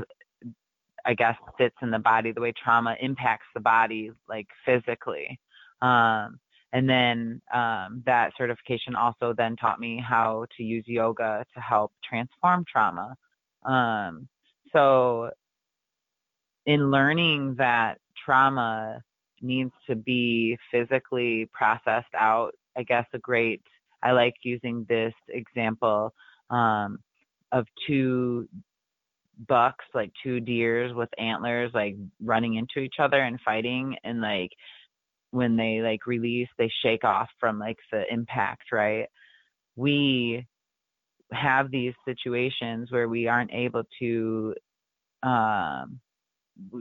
[1.05, 5.39] I guess fits in the body, the way trauma impacts the body, like physically.
[5.83, 6.41] Um,
[6.73, 11.93] and then um, that certification also then taught me how to use yoga to help
[12.09, 13.17] transform trauma.
[13.65, 14.29] Um,
[14.73, 15.31] so,
[16.67, 19.01] in learning that trauma
[19.41, 23.63] needs to be physically processed out, I guess a great,
[24.03, 26.13] I like using this example
[26.51, 26.99] um,
[27.53, 28.49] of two
[29.49, 33.97] bucks, like two deers with antlers, like running into each other and fighting.
[34.05, 34.51] And like
[35.31, 39.07] when they like release they shake off from like the impact right?
[39.77, 40.47] We
[41.33, 44.55] have these situations where we aren't able to
[45.23, 46.01] um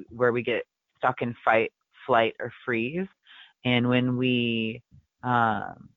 [0.10, 0.64] where we get
[0.98, 1.72] stuck in fight
[2.06, 3.08] flight or freeze.
[3.66, 4.82] And when we
[5.24, 5.90] um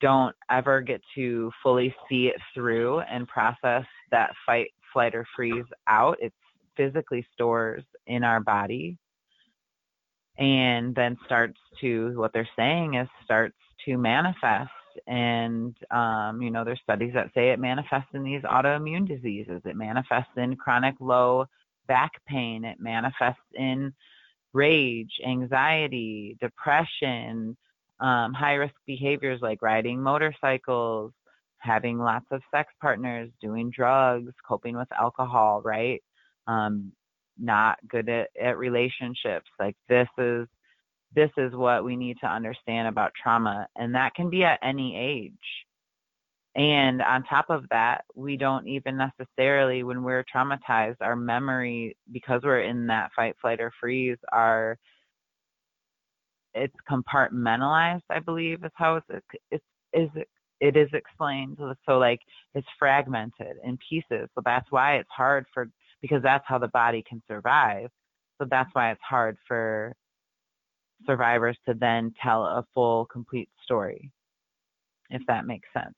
[0.00, 5.64] don't ever get to fully see it through and process that fight flight or freeze
[5.88, 6.32] out it
[6.76, 8.98] physically stores in our body
[10.38, 14.70] and then starts to what they're saying is starts to manifest.
[15.06, 19.60] And um, you know there's studies that say it manifests in these autoimmune diseases.
[19.64, 21.46] It manifests in chronic low
[21.88, 22.64] back pain.
[22.64, 23.92] It manifests in
[24.52, 27.56] rage anxiety depression
[28.00, 31.12] um, high risk behaviors like riding motorcycles
[31.58, 36.02] having lots of sex partners doing drugs coping with alcohol right?
[36.46, 36.92] Um,
[37.38, 39.48] not good at, at relationships.
[39.58, 40.46] Like this is
[41.14, 44.96] this is what we need to understand about trauma and that can be at any
[44.96, 45.32] age.
[46.56, 52.42] And on top of that, we don't even necessarily, when we're traumatized, our memory, because
[52.44, 54.78] we're in that fight, flight, or freeze, are
[56.54, 58.02] it's compartmentalized.
[58.08, 60.08] I believe is how it's it's is
[60.60, 61.58] it is explained.
[61.86, 62.20] So like
[62.54, 64.28] it's fragmented in pieces.
[64.34, 65.68] So that's why it's hard for
[66.04, 67.88] because that's how the body can survive.
[68.36, 69.94] So that's why it's hard for
[71.06, 74.10] survivors to then tell a full, complete story,
[75.08, 75.94] if that makes sense.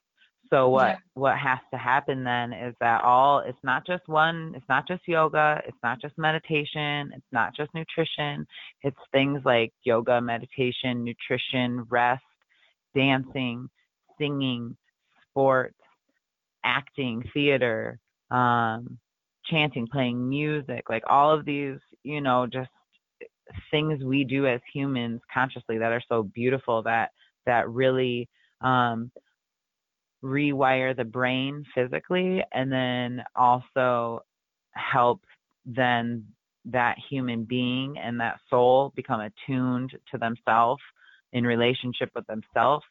[0.48, 0.96] So what yeah.
[1.14, 5.02] what has to happen then is that all it's not just one, it's not just
[5.08, 8.46] yoga, it's not just meditation, it's not just nutrition,
[8.84, 12.22] it's things like yoga, meditation, nutrition, rest,
[12.94, 13.68] dancing,
[14.20, 14.76] singing,
[15.28, 15.74] sports,
[16.64, 17.98] acting, theater,
[18.30, 19.00] um,
[19.50, 22.70] chanting, playing music, like all of these, you know, just
[23.70, 27.10] things we do as humans consciously that are so beautiful that
[27.46, 28.28] that really
[28.60, 29.10] um
[30.24, 34.20] rewire the brain physically and then also
[34.72, 35.20] help
[35.64, 36.24] then
[36.64, 40.82] that human being and that soul become attuned to themselves
[41.32, 42.84] in relationship with themselves.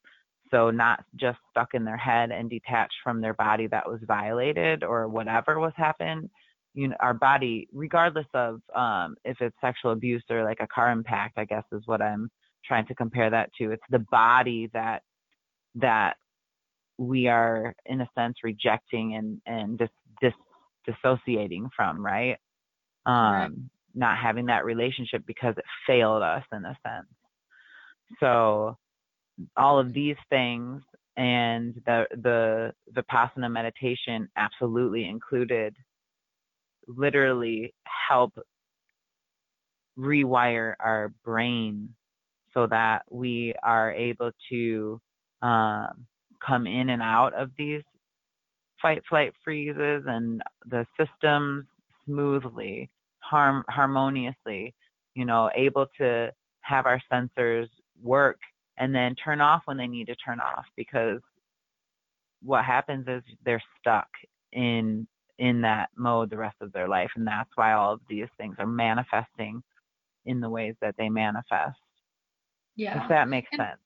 [0.52, 4.84] So not just stuck in their head and detached from their body that was violated
[4.84, 6.30] or whatever was happened
[6.76, 10.92] you know our body regardless of um if it's sexual abuse or like a car
[10.92, 12.30] impact i guess is what i'm
[12.68, 13.72] trying to compare that to.
[13.72, 15.04] It's the body that
[15.76, 16.16] that
[16.98, 19.90] we are in a sense rejecting and and dis,
[20.22, 20.34] dis
[20.86, 22.38] dissociating from right?
[23.06, 23.52] Um right.
[23.94, 27.08] not having that relationship because it failed us in a sense.
[28.20, 28.78] So
[29.58, 30.82] all of these things
[31.18, 35.76] and the the vipassana meditation absolutely included
[36.88, 37.74] literally
[38.08, 38.34] help
[39.98, 41.90] rewire our brain
[42.54, 45.00] so that we are able to
[45.42, 46.06] um,
[46.46, 47.82] come in and out of these
[48.82, 51.66] fight, flight, freezes and the systems
[52.06, 54.74] smoothly, harm, harmoniously,
[55.16, 56.32] you know, able to
[56.62, 57.68] have our sensors
[58.02, 58.38] work
[58.78, 61.20] and then turn off when they need to turn off because
[62.42, 64.08] what happens is they're stuck
[64.52, 65.08] in
[65.38, 67.12] in that mode the rest of their life.
[67.16, 69.62] And that's why all of these things are manifesting
[70.26, 71.78] in the ways that they manifest.
[72.76, 73.04] Yeah.
[73.04, 73.82] If that makes and, sense.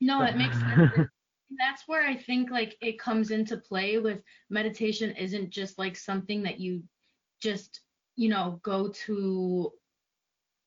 [0.00, 1.08] No, it makes sense.
[1.58, 4.20] that's where I think like it comes into play with
[4.50, 6.82] meditation isn't just like something that you
[7.40, 7.80] just,
[8.16, 9.72] you know, go to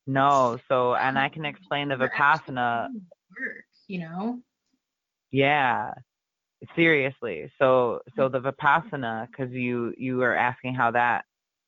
[0.05, 2.89] No, so and I can explain the Vipassana
[3.37, 4.39] work, you know?
[5.31, 5.91] Yeah
[6.75, 7.51] seriously.
[7.59, 8.31] So so mm.
[8.31, 11.25] the vipassana because you you are asking how that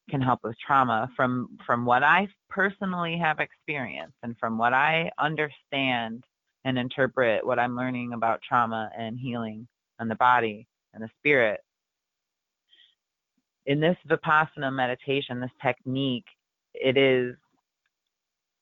[0.10, 5.10] can help with trauma from from what i personally have experienced and from what i
[5.20, 6.24] understand
[6.66, 9.68] and interpret what i'm learning about trauma and healing
[10.00, 11.60] and the body and the spirit
[13.66, 16.26] in this vipassana meditation this technique
[16.74, 17.36] it is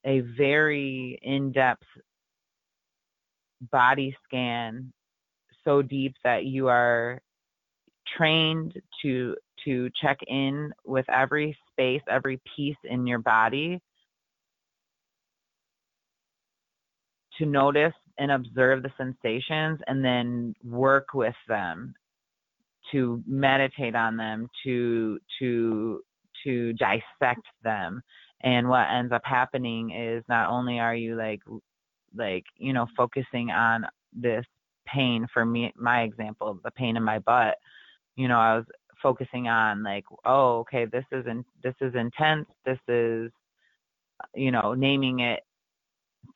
[0.04, 1.82] a very in-depth
[3.72, 4.92] body scan
[5.68, 7.20] so deep that you are
[8.16, 13.80] trained to to check in with every space, every piece in your body
[17.36, 21.92] to notice and observe the sensations and then work with them
[22.90, 26.00] to meditate on them to to
[26.44, 28.00] to dissect them.
[28.42, 31.40] And what ends up happening is not only are you like
[32.16, 34.46] like you know focusing on this
[34.92, 37.56] pain for me my example the pain in my butt
[38.16, 38.64] you know i was
[39.02, 43.30] focusing on like oh okay this isn't this is intense this is
[44.34, 45.40] you know naming it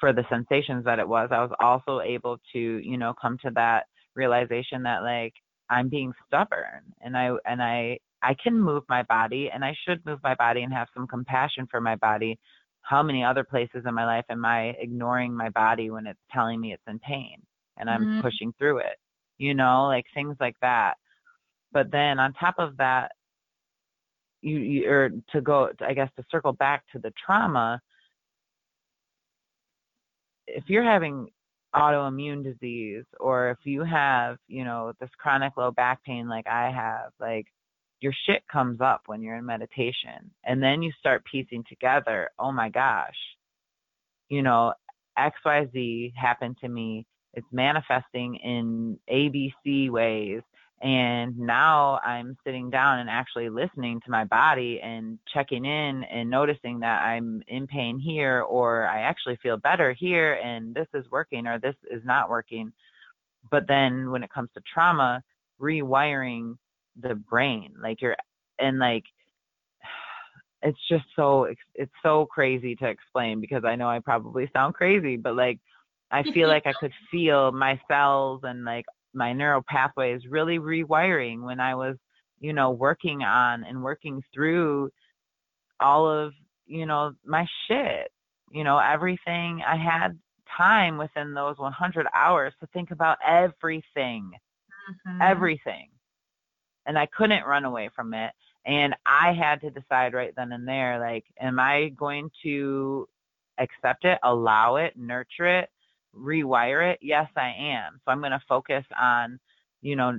[0.00, 3.50] for the sensations that it was, I was also able to, you know, come to
[3.54, 3.84] that
[4.14, 5.34] realization that like
[5.70, 10.04] I'm being stubborn and I and I I can move my body and I should
[10.04, 12.38] move my body and have some compassion for my body.
[12.82, 16.60] How many other places in my life am I ignoring my body when it's telling
[16.60, 17.42] me it's in pain
[17.76, 18.20] and I'm Mhm.
[18.20, 18.98] pushing through it?
[19.38, 20.94] You know, like things like that.
[21.72, 23.12] But then on top of that,
[24.42, 27.80] you, you or to go, I guess to circle back to the trauma,
[30.46, 31.28] if you're having
[31.74, 36.70] autoimmune disease or if you have, you know, this chronic low back pain like I
[36.70, 37.46] have, like
[38.00, 40.30] your shit comes up when you're in meditation.
[40.44, 43.16] And then you start piecing together, oh my gosh,
[44.28, 44.74] you know,
[45.18, 47.06] XYZ happened to me.
[47.34, 50.42] It's manifesting in ABC ways.
[50.82, 56.28] And now I'm sitting down and actually listening to my body and checking in and
[56.28, 61.08] noticing that I'm in pain here or I actually feel better here and this is
[61.08, 62.72] working or this is not working.
[63.48, 65.22] But then when it comes to trauma,
[65.60, 66.56] rewiring
[67.00, 68.16] the brain, like you're,
[68.58, 69.04] and like,
[70.62, 75.16] it's just so, it's so crazy to explain because I know I probably sound crazy,
[75.16, 75.60] but like,
[76.12, 78.84] I feel like I could feel my cells and like
[79.14, 81.96] my neural pathways really rewiring when I was,
[82.38, 84.90] you know, working on and working through
[85.80, 86.32] all of,
[86.66, 88.10] you know, my shit.
[88.50, 90.18] You know, everything I had
[90.56, 94.32] time within those 100 hours to think about everything,
[95.06, 95.22] Mhm.
[95.22, 95.88] everything.
[96.84, 98.32] And I couldn't run away from it.
[98.66, 103.08] And I had to decide right then and there, like, am I going to
[103.58, 105.70] accept it, allow it, nurture it,
[106.16, 106.98] rewire it?
[107.02, 108.00] Yes, I am.
[108.04, 109.38] So I'm going to focus on,
[109.80, 110.18] you know,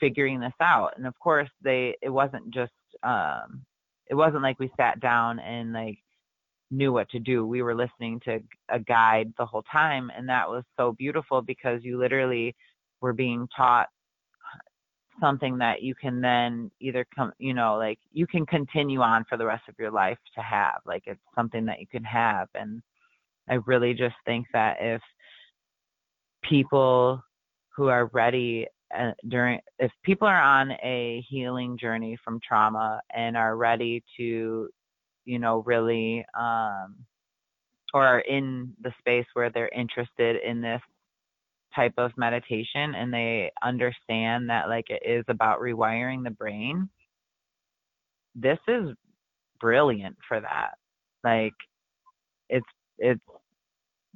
[0.00, 0.94] figuring this out.
[0.96, 2.72] And of course, they, it wasn't just,
[3.02, 3.64] um,
[4.08, 5.98] it wasn't like we sat down and like
[6.70, 7.46] knew what to do.
[7.46, 10.10] We were listening to a guide the whole time.
[10.16, 12.54] And that was so beautiful because you literally
[13.00, 13.88] were being taught
[15.20, 19.36] something that you can then either come, you know, like you can continue on for
[19.36, 20.80] the rest of your life to have.
[20.86, 22.48] Like it's something that you can have.
[22.54, 22.82] And
[23.50, 25.00] I really just think that if
[26.42, 27.22] people
[27.76, 33.36] who are ready uh, during, if people are on a healing journey from trauma and
[33.36, 34.68] are ready to,
[35.24, 36.96] you know, really, um,
[37.94, 40.80] or are in the space where they're interested in this
[41.74, 46.88] type of meditation and they understand that like it is about rewiring the brain,
[48.34, 48.88] this is
[49.60, 50.72] brilliant for that.
[51.24, 51.54] Like
[52.48, 52.66] it's
[52.98, 53.20] it's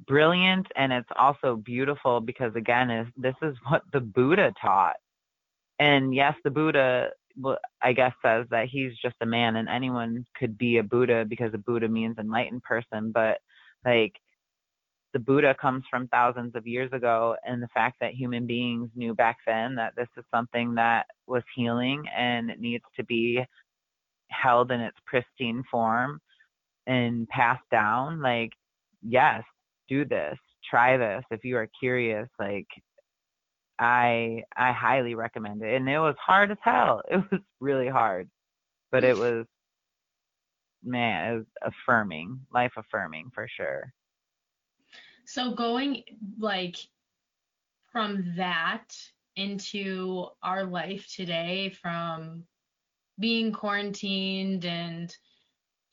[0.07, 4.95] brilliant and it's also beautiful because again is this is what the Buddha taught.
[5.79, 7.09] And yes, the Buddha
[7.81, 11.53] I guess says that he's just a man and anyone could be a Buddha because
[11.53, 13.39] a Buddha means enlightened person, but
[13.85, 14.13] like
[15.13, 19.13] the Buddha comes from thousands of years ago, and the fact that human beings knew
[19.13, 23.45] back then that this is something that was healing and it needs to be
[24.29, 26.19] held in its pristine form
[26.87, 28.49] and passed down, like,
[29.03, 29.43] yes,
[29.89, 30.37] do this,
[30.69, 32.27] try this if you are curious.
[32.39, 32.67] Like,
[33.79, 37.01] I I highly recommend it, and it was hard as hell.
[37.11, 38.29] It was really hard,
[38.91, 39.45] but it was
[40.83, 43.93] man, it was affirming, life affirming for sure.
[45.25, 46.03] So going
[46.39, 46.75] like
[47.91, 48.85] from that
[49.35, 52.43] into our life today, from
[53.19, 55.15] being quarantined and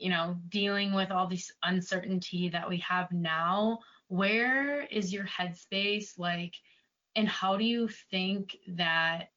[0.01, 3.79] you know dealing with all this uncertainty that we have now,
[4.09, 6.55] where is your headspace like,
[7.17, 9.31] and how do you think that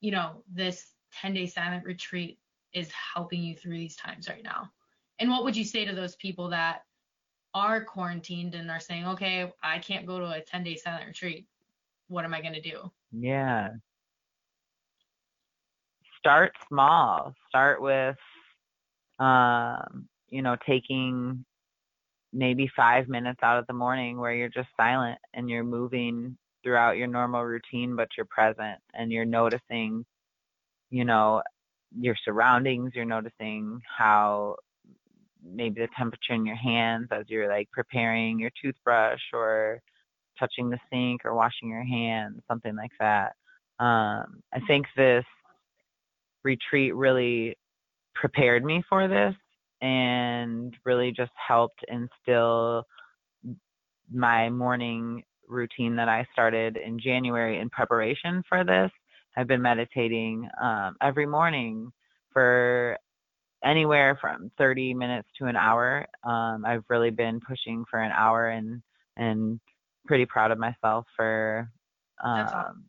[0.00, 2.38] you know this 10 day silent retreat
[2.72, 4.70] is helping you through these times right now?
[5.20, 6.82] And what would you say to those people that
[7.54, 11.46] are quarantined and are saying, okay, I can't go to a 10 day silent retreat.
[12.08, 12.90] What am I going to do?
[13.12, 13.70] Yeah.
[16.18, 17.34] Start small.
[17.48, 18.16] Start with,
[19.18, 21.44] um, you know, taking
[22.32, 26.96] maybe five minutes out of the morning where you're just silent and you're moving throughout
[26.96, 30.04] your normal routine, but you're present and you're noticing,
[30.90, 31.42] you know,
[31.98, 32.92] your surroundings.
[32.94, 34.56] You're noticing how
[35.42, 39.80] maybe the temperature in your hands as you're like preparing your toothbrush or
[40.38, 43.34] touching the sink or washing your hands, something like that.
[43.80, 45.24] Um, I think this
[46.44, 47.56] retreat really
[48.18, 49.34] prepared me for this
[49.80, 52.84] and really just helped instill
[54.12, 58.90] my morning routine that I started in January in preparation for this.
[59.36, 61.92] I've been meditating um, every morning
[62.32, 62.98] for
[63.64, 66.06] anywhere from 30 minutes to an hour.
[66.24, 68.82] Um, I've really been pushing for an hour and
[69.16, 69.60] and
[70.06, 71.68] pretty proud of myself for
[72.24, 72.84] um, awesome.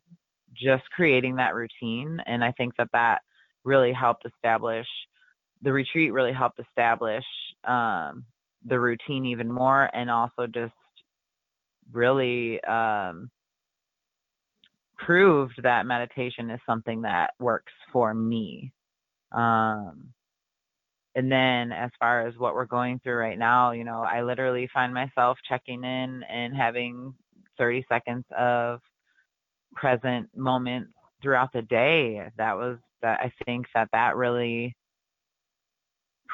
[0.54, 2.18] just creating that routine.
[2.26, 3.20] And I think that that
[3.64, 4.86] really helped establish
[5.62, 6.12] the retreat.
[6.12, 7.24] Really helped establish
[7.64, 8.24] um,
[8.64, 10.72] the routine even more, and also just
[11.92, 13.30] really um,
[14.98, 18.72] proved that meditation is something that works for me.
[19.32, 20.12] Um,
[21.14, 24.68] and then as far as what we're going through right now, you know, I literally
[24.72, 27.14] find myself checking in and having
[27.58, 28.80] 30 seconds of
[29.74, 30.88] present moment
[31.22, 32.22] throughout the day.
[32.36, 34.76] That was that I think that that really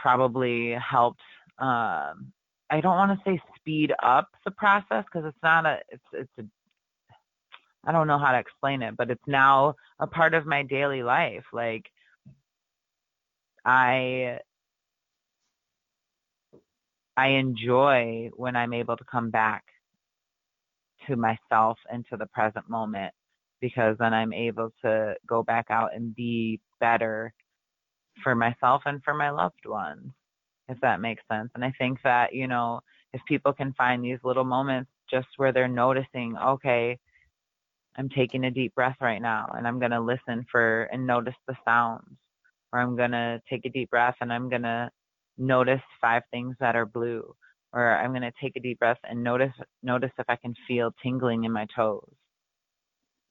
[0.01, 1.21] probably helped
[1.59, 2.33] um
[2.71, 6.31] I don't want to say speed up the process because it's not a it's it's
[6.39, 6.45] a
[7.87, 11.05] I don't know how to explain it, but it's now a part of my daily
[11.05, 11.45] life.
[11.53, 11.85] Like
[13.65, 14.39] I
[17.17, 19.65] I enjoy when I'm able to come back
[21.07, 23.15] to myself and to the present moment
[23.61, 27.33] because then I'm able to go back out and be better
[28.23, 30.13] for myself and for my loved ones,
[30.69, 31.51] if that makes sense.
[31.55, 32.81] And I think that, you know,
[33.13, 36.99] if people can find these little moments just where they're noticing, okay,
[37.97, 41.35] I'm taking a deep breath right now and I'm going to listen for and notice
[41.47, 42.17] the sounds,
[42.73, 44.91] or I'm going to take a deep breath and I'm going to
[45.39, 47.35] notice five things that are blue
[47.73, 49.53] or I'm going to take a deep breath and notice
[49.83, 52.11] notice if I can feel tingling in my toes.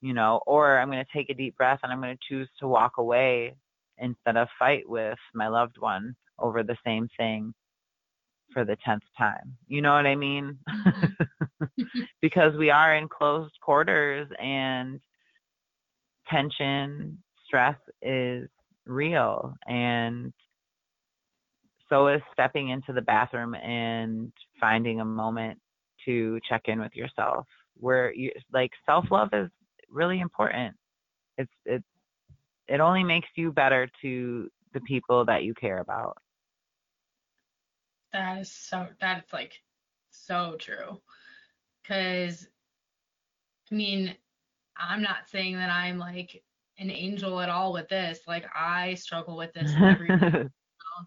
[0.01, 2.49] You know, or I'm going to take a deep breath and I'm going to choose
[2.59, 3.55] to walk away
[3.97, 7.53] instead of fight with my loved one over the same thing
[8.53, 9.57] for the 10th time.
[9.67, 10.57] You know what I mean?
[10.69, 11.83] Mm-hmm.
[12.21, 14.99] because we are in closed quarters and
[16.29, 18.47] tension, stress is
[18.85, 20.33] real and
[21.89, 25.59] so is stepping into the bathroom and finding a moment
[26.05, 27.45] to check in with yourself
[27.77, 29.49] where you like self-love is
[29.89, 30.75] really important
[31.37, 31.85] it's it's
[32.67, 36.17] it only makes you better to the people that you care about
[38.13, 39.53] That is so that's like
[40.11, 41.01] so true.
[41.87, 42.47] Cause
[43.71, 44.15] I mean,
[44.77, 46.43] I'm not saying that I'm like
[46.77, 48.19] an angel at all with this.
[48.27, 50.47] Like I struggle with this every day.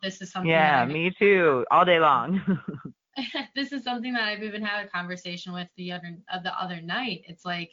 [0.03, 2.43] This is something yeah me too all day long
[3.55, 6.81] this is something that I've even had a conversation with the other uh, the other
[6.81, 7.23] night.
[7.27, 7.71] It's like,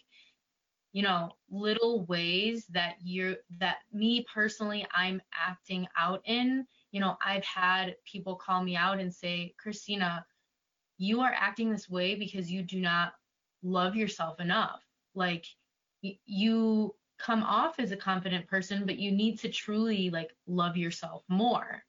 [0.95, 6.67] you know, little ways that you're that me personally I'm acting out in.
[6.93, 10.25] You know, I've had people call me out and say, Christina,
[10.97, 13.13] you are acting this way because you do not
[13.63, 14.83] love yourself enough.
[15.15, 15.45] Like
[16.03, 20.77] y- you come off as a confident person, but you need to truly like love
[20.77, 21.83] yourself more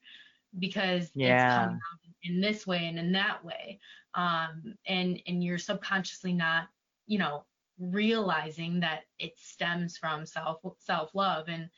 [0.58, 1.58] because it's Yeah.
[1.58, 3.80] coming out in this way and in that way.
[4.14, 6.68] Um, and and you're subconsciously not,
[7.06, 7.44] you know,
[7.78, 11.48] realizing that it stems from self self love.
[11.48, 11.68] And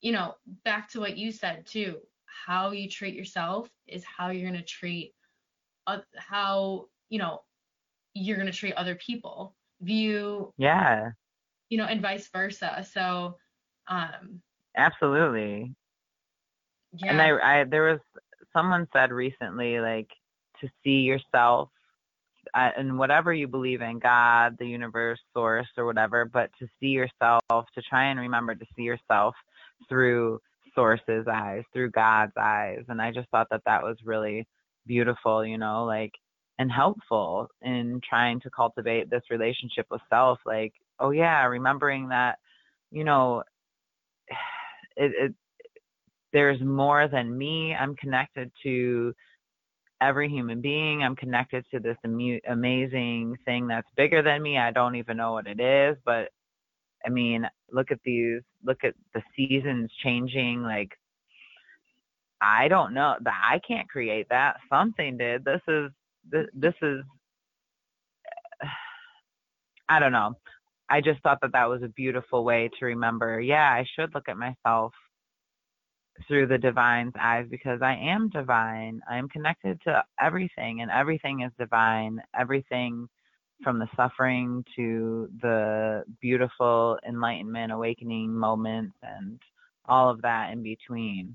[0.00, 0.34] you know,
[0.64, 5.14] back to what you said too, how you treat yourself is how you're gonna treat
[5.86, 7.42] oth- how you know
[8.14, 9.54] you're gonna treat other people.
[9.80, 11.10] view yeah
[11.68, 12.84] you know, and vice versa.
[12.90, 13.36] So,
[13.88, 14.42] um,
[14.76, 15.74] absolutely
[16.92, 18.00] yeah, and I, I there was
[18.52, 20.08] someone said recently like
[20.60, 21.70] to see yourself
[22.54, 26.88] uh, in whatever you believe in god the universe source or whatever but to see
[26.88, 29.34] yourself to try and remember to see yourself
[29.88, 30.38] through
[30.74, 34.46] source's eyes through god's eyes and i just thought that that was really
[34.86, 36.12] beautiful you know like
[36.58, 42.38] and helpful in trying to cultivate this relationship with self like oh yeah remembering that
[42.90, 43.42] you know
[44.96, 45.34] it, it
[46.32, 47.74] there's more than me.
[47.74, 49.14] I'm connected to
[50.00, 51.02] every human being.
[51.02, 54.58] I'm connected to this amu- amazing thing that's bigger than me.
[54.58, 56.30] I don't even know what it is, but
[57.04, 60.62] I mean, look at these, look at the seasons changing.
[60.62, 60.90] Like,
[62.40, 64.56] I don't know that I can't create that.
[64.70, 65.44] Something did.
[65.44, 65.90] This is,
[66.30, 67.02] this, this is,
[69.88, 70.34] I don't know.
[70.90, 74.28] I just thought that that was a beautiful way to remember, yeah, I should look
[74.28, 74.92] at myself
[76.26, 79.00] through the divine's eyes because I am divine.
[79.08, 82.20] I am connected to everything, and everything is divine.
[82.38, 83.08] Everything
[83.62, 89.40] from the suffering to the beautiful enlightenment, awakening moments, and
[89.86, 91.34] all of that in between.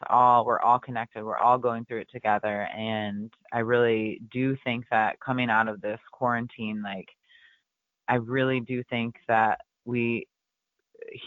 [0.00, 1.24] It's all we're all connected.
[1.24, 5.80] We're all going through it together, and I really do think that coming out of
[5.80, 7.08] this quarantine, like
[8.08, 10.26] I really do think that we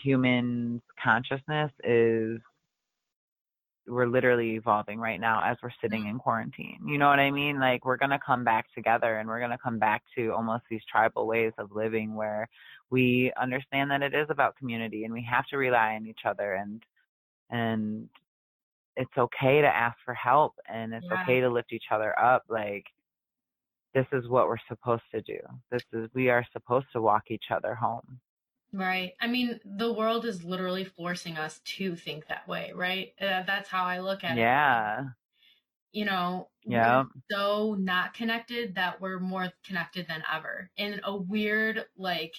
[0.04, 2.40] human consciousness is
[3.88, 6.10] we're literally evolving right now as we're sitting Mm-hmm.
[6.10, 6.80] in quarantine.
[6.86, 7.60] You know what I mean?
[7.60, 10.64] Like we're going to come back together and we're going to come back to almost
[10.70, 12.48] these tribal ways of living where
[12.90, 16.54] we understand that it is about community and we have to rely on each other
[16.56, 16.84] and
[17.50, 18.10] and
[18.98, 21.22] it's okay to ask for help and it's Yeah.
[21.22, 22.86] okay to lift each other up like
[23.94, 25.40] this is what we're supposed to do.
[25.72, 28.20] This is we are supposed to walk each other home.
[28.74, 29.14] Right.
[29.22, 33.14] I mean, the world is literally forcing us to think that way, right?
[33.20, 34.40] Uh, that's how I look at it.
[34.40, 35.10] Yeah.
[35.92, 37.06] You know, Yeah.
[37.14, 42.36] we're so not connected that we're more connected than ever in a weird, like,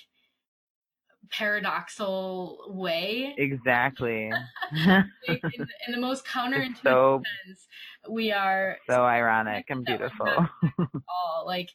[1.29, 3.35] paradoxal way.
[3.37, 4.31] Exactly.
[5.27, 5.41] In,
[5.87, 7.69] in the most counterintuitive so sense,
[8.11, 10.27] we are so ironic and connected that we're beautiful.
[10.31, 11.47] not connected at all.
[11.47, 11.71] Like,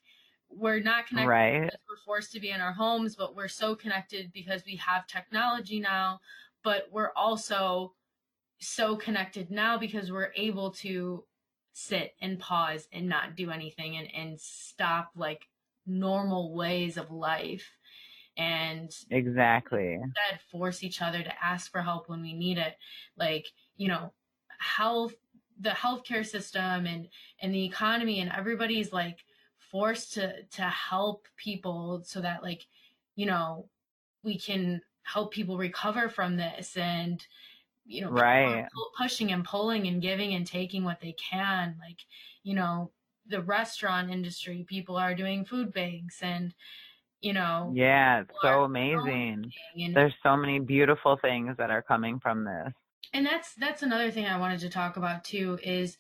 [0.55, 1.61] we're not connected right?
[1.61, 5.07] because we're forced to be in our homes, but we're so connected because we have
[5.07, 6.19] technology now.
[6.63, 7.93] But we're also
[8.59, 11.25] so connected now because we're able to
[11.73, 15.47] sit and pause and not do anything and, and stop like
[15.85, 17.69] normal ways of life
[18.37, 19.99] and Exactly.
[20.01, 22.75] instead force each other to ask for help when we need it.
[23.17, 24.13] Like, you know,
[24.59, 25.13] health,
[25.59, 27.09] the healthcare system and,
[27.41, 29.19] and the economy and everybody's like
[29.73, 32.67] forced to, to help people so that like,
[33.17, 33.69] you know,
[34.23, 37.27] we can help people recover from this and,
[37.85, 38.67] you know, Right.
[38.97, 41.77] pushing and pulling and giving and taking what they can.
[41.81, 41.99] Like,
[42.43, 42.91] you know,
[43.27, 46.55] the restaurant industry, people are doing food banks and,
[47.21, 49.53] you know, Yeah, it's so amazing.
[49.77, 52.73] and There's so many beautiful things that are coming from this.
[53.13, 55.97] and that's that's another thing I wanted to talk about too is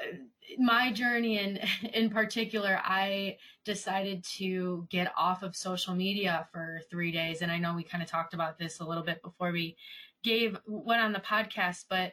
[0.00, 0.16] uh,
[0.58, 1.60] my journey and
[1.94, 7.58] in particular I decided to get off of social media for 3 days and I
[7.58, 9.76] know we kind of talked about this a little bit before we
[10.22, 12.12] gave went on the podcast but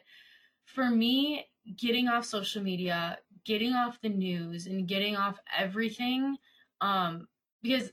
[0.64, 6.36] for me getting off social media getting off the news and getting off everything
[6.80, 7.28] um
[7.62, 7.90] because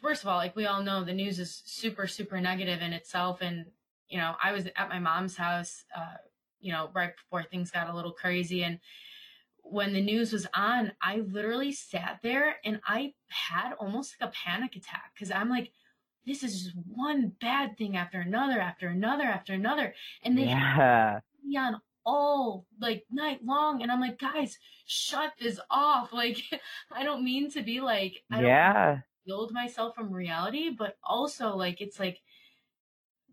[0.00, 3.40] first of all like we all know the news is super super negative in itself
[3.40, 3.66] and
[4.12, 6.16] you know, I was at my mom's house, uh,
[6.60, 8.62] you know, right before things got a little crazy.
[8.62, 8.78] And
[9.62, 14.32] when the news was on, I literally sat there and I had almost like a
[14.32, 15.72] panic attack because I'm like,
[16.26, 19.94] this is just one bad thing after another, after another, after another.
[20.22, 21.20] And they had Yeah.
[21.44, 23.82] me on all like night long.
[23.82, 26.12] And I'm like, guys, shut this off.
[26.14, 26.38] Like,
[26.90, 29.00] I don't mean to be like, I don't Yeah.
[29.26, 32.20] shield myself from reality, but also like it's like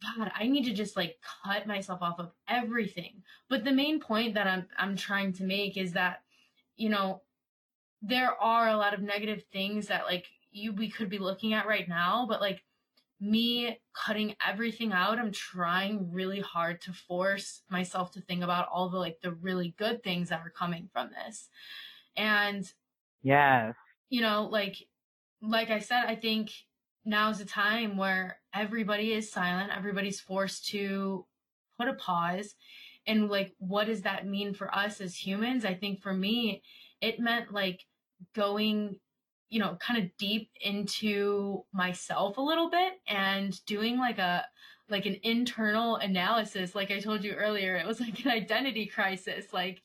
[0.02, 3.24] God, I need to just like cut myself off of everything.
[3.50, 6.24] But the main point that I'm I'm trying to make is that,
[6.76, 7.22] you know,
[8.02, 11.68] there are a lot of negative things that like you we could be looking at
[11.68, 12.64] right now, but like
[13.20, 18.90] me cutting everything out, I'm trying really hard to force myself to think about all
[18.90, 21.50] the like the really good things that are coming from this.
[22.18, 22.72] And
[23.22, 23.76] Yes.
[24.10, 24.78] you know, like
[25.42, 26.52] like I said, I think
[27.06, 31.26] now's the time where everybody is silent, everybody's forced to
[31.78, 32.56] put a pause.
[33.08, 35.66] And like what does that mean for us as humans?
[35.66, 36.62] I think for me,
[37.02, 37.86] it meant like
[38.36, 38.98] going,
[39.50, 44.46] you know, kind of deep into myself a little bit and doing like a
[44.90, 46.76] like an internal analysis.
[46.76, 49.54] Like I told you earlier, it was like an identity crisis.
[49.54, 49.82] Like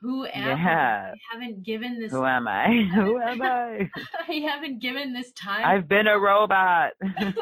[0.00, 1.08] who am Yeah.
[1.08, 1.10] I?
[1.10, 2.88] I haven't given this Who am I?
[2.94, 3.90] Who am I?
[4.28, 5.64] I haven't given this time.
[5.64, 6.92] I've been a robot.
[7.02, 7.32] no,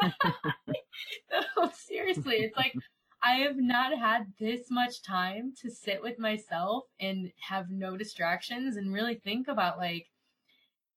[1.73, 2.73] seriously, it's like
[3.21, 8.77] I have not had this much time to sit with myself and have no distractions
[8.77, 10.07] and really think about like,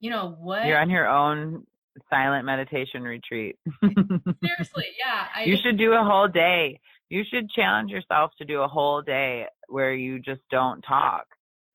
[0.00, 1.66] you know, what You're on your own
[2.08, 3.56] silent meditation retreat.
[3.82, 5.26] seriously, yeah.
[5.34, 6.80] I you should do a whole day.
[7.08, 11.26] You should challenge yourself to do a whole day where you just don't talk.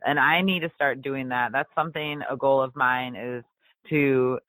[0.06, 1.52] And I need to start doing that.
[1.52, 3.44] That's something, a goal of mine is
[3.90, 4.40] to,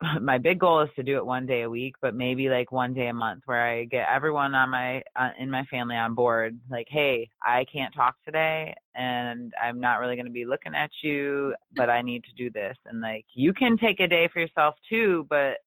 [0.20, 2.92] my big goal is to do it one day a week, but maybe like one
[2.92, 6.58] day a month where I get everyone on my, uh, in my family on board.
[6.70, 10.90] Like, hey, I can't talk today and I'm not really going to be looking at
[11.02, 12.76] you, but I need to do this.
[12.86, 15.58] And like, you can take a day for yourself too, but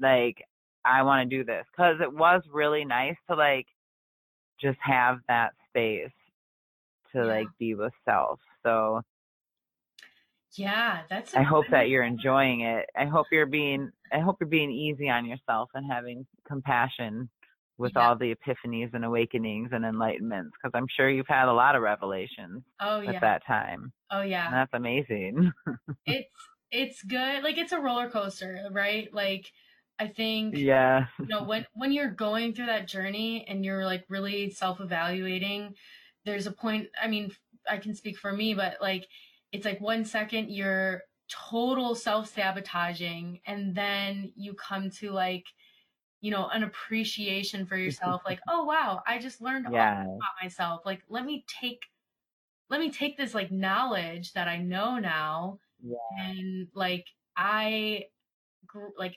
[0.00, 0.42] like,
[0.84, 3.66] I want to do this because it was really nice to like
[4.58, 6.10] just have that space
[7.14, 7.24] to Yeah.
[7.24, 8.40] like be with self.
[8.64, 9.02] So
[10.56, 12.86] yeah, that's I hope that you're enjoying it.
[12.96, 17.28] I hope you're being I hope you're being easy on yourself and having compassion
[17.78, 18.08] with Yeah.
[18.08, 21.82] all the epiphanies and awakenings and enlightenments because I'm sure you've had a lot of
[21.82, 23.92] revelations Oh at that time.
[24.10, 24.46] Oh yeah.
[24.46, 25.52] And that's amazing.
[26.06, 26.28] it's
[26.72, 27.42] it's good.
[27.44, 29.12] Like it's a roller coaster, right?
[29.14, 29.52] Like
[30.00, 31.06] I think yeah.
[31.20, 35.74] you know when when you're going through that journey and you're like really self-evaluating
[36.24, 37.30] there's a point i mean
[37.68, 39.06] i can speak for me but like
[39.52, 45.44] it's like one second you're total self-sabotaging and then you come to like
[46.20, 50.02] you know an appreciation for yourself like oh wow i just learned all Yeah.
[50.02, 51.80] about myself like let me take
[52.68, 55.96] let me take this like knowledge that i know now Yeah.
[56.24, 57.06] and like
[57.36, 58.04] i
[58.98, 59.16] like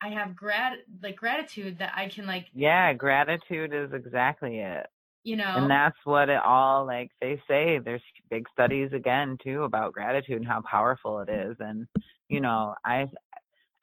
[0.00, 4.86] i have grat like gratitude that i can like Yeah, gratitude is exactly it.
[5.24, 5.52] You know?
[5.56, 10.38] And that's what it all like they say there's big studies again too about gratitude
[10.38, 11.56] and how powerful it is.
[11.60, 11.86] And
[12.28, 13.06] you know, I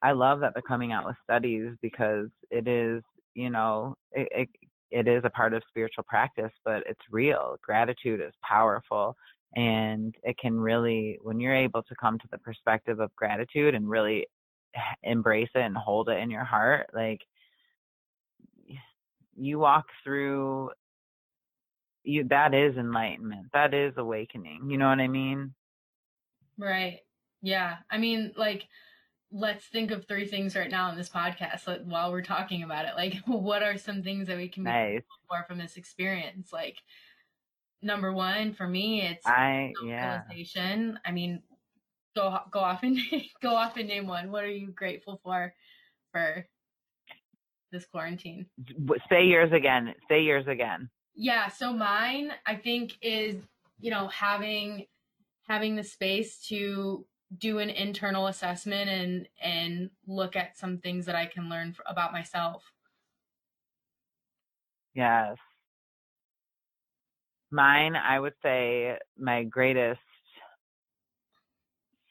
[0.01, 3.03] I love that they're coming out with studies because it is,
[3.35, 4.49] you know, it, it
[4.91, 7.57] it is a part of spiritual practice, but it's real.
[7.63, 9.15] Gratitude is powerful.
[9.55, 13.89] And it can really when you're able to come to the perspective of gratitude and
[13.89, 14.27] really
[15.03, 17.19] embrace it and hold it in your heart, like
[19.35, 20.69] you walk through
[22.08, 23.47] you that is enlightenment.
[23.53, 24.70] That is awakening.
[24.70, 25.53] You know what I mean?
[26.58, 26.99] Right.
[27.41, 27.78] Yeah.
[27.91, 28.68] I mean, like,
[29.32, 32.86] let's think of three things right now in this podcast like, while we're talking about
[32.86, 32.93] it.
[32.95, 34.91] Like, what are some things that we can be Nice.
[34.91, 36.51] grateful for from this experience?
[36.51, 36.78] Like,
[37.82, 40.22] number one for me, it's I yeah.
[41.05, 41.41] I mean,
[42.16, 42.97] go go off and
[43.41, 44.32] go off and name one.
[44.32, 45.53] What are you grateful for
[46.12, 46.47] for
[47.72, 48.47] this quarantine?
[49.10, 49.93] Say yours again.
[50.10, 50.89] Say yours again.
[51.18, 53.38] Yeah, so mine I think is,
[53.82, 54.86] you know, having
[55.47, 57.05] having the space to
[57.38, 61.82] do an internal assessment and and look at some things that I can learn f-
[61.88, 62.72] about myself.
[64.93, 65.38] Yes.
[67.49, 70.01] Mine, I would say my greatest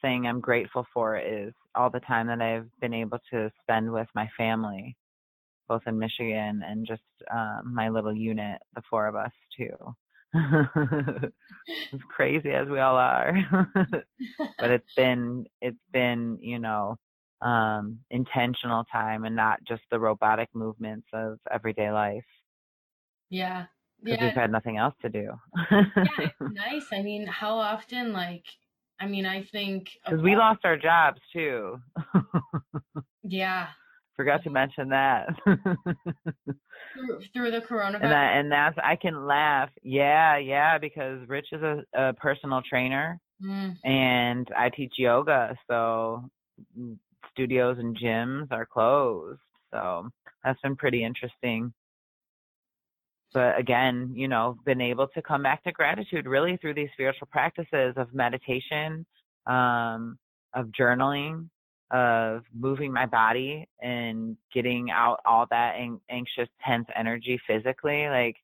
[0.01, 4.07] thing I'm grateful for is all the time that I've been able to spend with
[4.15, 4.97] my family,
[5.67, 7.01] both in Michigan and just
[7.31, 9.75] um, my little unit, the four of us too.
[11.93, 13.33] as crazy as we all are,
[14.59, 16.97] but it's been it's been you know
[17.41, 22.25] um, intentional time and not just the robotic movements of everyday life
[23.29, 23.65] Yeah.
[24.03, 24.27] because Yeah.
[24.27, 25.29] we've had nothing else to do.
[25.71, 26.87] yeah, nice.
[26.91, 28.43] I mean, how often like
[28.99, 31.79] I mean, I think Because we lost our jobs too.
[33.23, 33.67] yeah,
[34.17, 35.27] Forgot to mention that.
[35.45, 35.55] through,
[37.33, 38.01] through the coronavirus.
[38.01, 39.69] and that and that's I can laugh.
[39.83, 46.23] Yeah, yeah, because Rich is a, a personal trainer Mm, and I teach yoga, so
[47.31, 49.39] studios and gyms are closed.
[49.71, 50.09] So
[50.43, 51.73] that's been pretty interesting.
[53.33, 57.27] But again, you know, been able to come back to gratitude really through these spiritual
[57.29, 59.05] practices of meditation,
[59.45, 60.17] um,
[60.55, 61.49] of journaling,
[61.91, 68.07] of moving my body and getting out all that an- anxious, tense energy physically.
[68.07, 68.35] Like,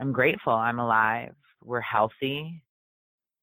[0.00, 1.34] I'm grateful I'm alive.
[1.62, 2.62] We're healthy.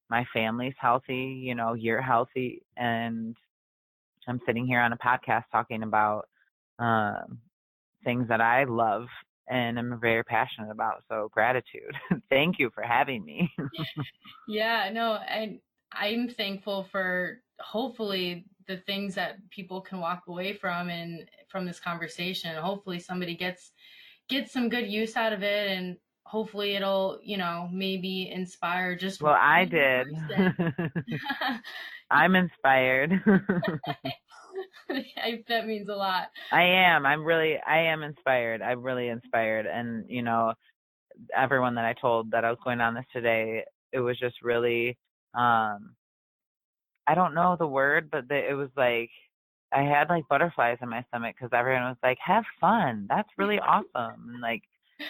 [0.09, 1.41] My family's healthy.
[1.43, 2.63] You know, you're healthy.
[2.77, 3.35] And
[4.27, 6.27] I'm sitting here on a podcast talking about
[6.79, 7.39] um,
[8.03, 9.07] things that I love
[9.47, 11.03] and I'm very passionate about.
[11.09, 11.93] So, gratitude.
[12.29, 13.51] Thank you for having me.
[14.47, 15.59] Yeah, no, and
[15.91, 21.79] I'm thankful for hopefully the things that people can walk away from and from this
[21.79, 22.55] conversation.
[22.55, 23.71] Hopefully somebody gets
[24.27, 29.21] gets some good use out of it and hopefully it'll, you know, maybe inspire just
[29.21, 30.07] well, I did.
[32.11, 33.11] I'm inspired.
[34.89, 36.27] I, that means a lot.
[36.51, 37.05] I am.
[37.05, 38.61] I'm really I am inspired.
[38.61, 40.53] I'm really inspired and you know
[41.35, 44.97] everyone that I told that I was going on this today, it was just really
[45.33, 45.94] um
[47.07, 49.09] I don't know the word, but the, it was like
[49.71, 53.07] I had like butterflies in my stomach cuz everyone was like have fun.
[53.09, 54.29] That's really awesome.
[54.29, 54.63] And like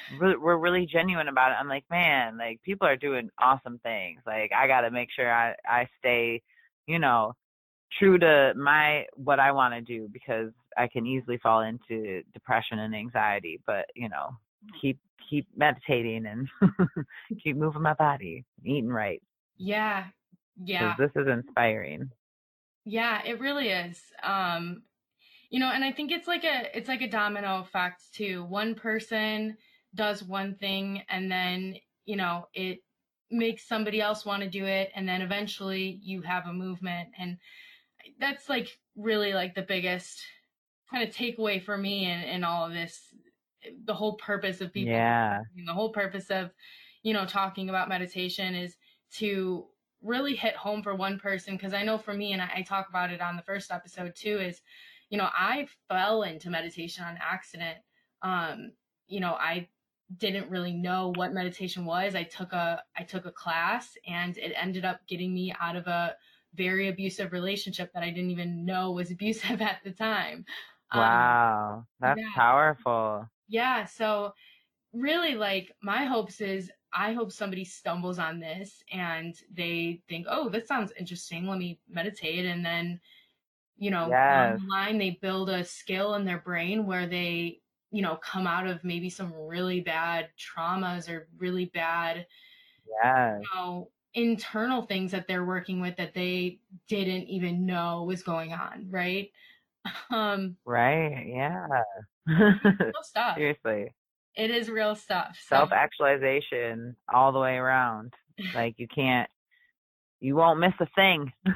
[0.10, 1.58] really, we're really genuine about it.
[1.60, 4.22] I'm like, man, like people are doing awesome things.
[4.26, 6.42] Like I got to make sure I I stay,
[6.88, 7.34] you know,
[8.00, 12.80] true to my what I want to do because I can easily fall into depression
[12.80, 13.60] and anxiety.
[13.66, 14.38] But you know,
[14.82, 16.48] keep keep meditating and
[17.44, 19.22] keep moving my body, eating right.
[19.58, 20.06] Yeah.
[20.64, 20.96] Yeah.
[20.98, 22.10] this is inspiring.
[22.86, 24.02] Yeah, it really is.
[24.24, 24.84] Um,
[25.50, 28.44] you know, and I think it's like a it's like a domino effect too.
[28.46, 29.58] One person
[29.94, 31.76] does one thing and then,
[32.06, 32.80] you know, it
[33.32, 37.38] makes somebody else want to do it and then eventually you have a movement and
[38.20, 40.22] that's like really like the biggest
[40.92, 43.14] kind of takeaway for me in, in all of this
[43.86, 45.42] the whole purpose of people Yeah.
[45.66, 46.52] the whole purpose of
[47.02, 48.76] you know talking about meditation is
[49.14, 49.66] to
[50.06, 52.90] really hit home for one person because i know for me and I, I talk
[52.90, 54.62] about it on the first episode too is
[55.10, 57.78] you know i fell into meditation on accident
[58.22, 58.72] um
[59.08, 59.68] you know i
[60.18, 62.16] didn't really know what meditation was.
[62.16, 65.88] I took a I took a class and it ended up getting me out of
[65.88, 66.16] a
[66.54, 70.46] very abusive relationship that I didn't even know was abusive at the time.
[70.92, 72.30] Um, wow, um, that's yeah.
[72.36, 73.30] powerful.
[73.48, 74.34] Yeah, so
[74.94, 80.50] really like my hopes is I hope somebody stumbles on this and they think, "Oh,
[80.50, 81.48] this sounds interesting.
[81.48, 83.02] Let me meditate." And then
[83.78, 84.60] you know, yes.
[84.66, 88.84] online they build a skill in their brain where they you know, come out of
[88.84, 92.28] maybe some really bad traumas or really bad,
[93.04, 98.24] yeah, you know, internal things that they're working with that they didn't even know was
[98.24, 99.32] going on, right?
[100.10, 101.28] Um, right.
[101.28, 101.68] Yeah.
[103.04, 103.38] stuff.
[103.38, 103.94] Seriously.
[104.36, 105.38] It is real stuff.
[105.48, 105.56] So.
[105.56, 108.14] Self actualization all the way around.
[108.54, 109.30] like you can't
[110.26, 111.32] you won't miss a thing.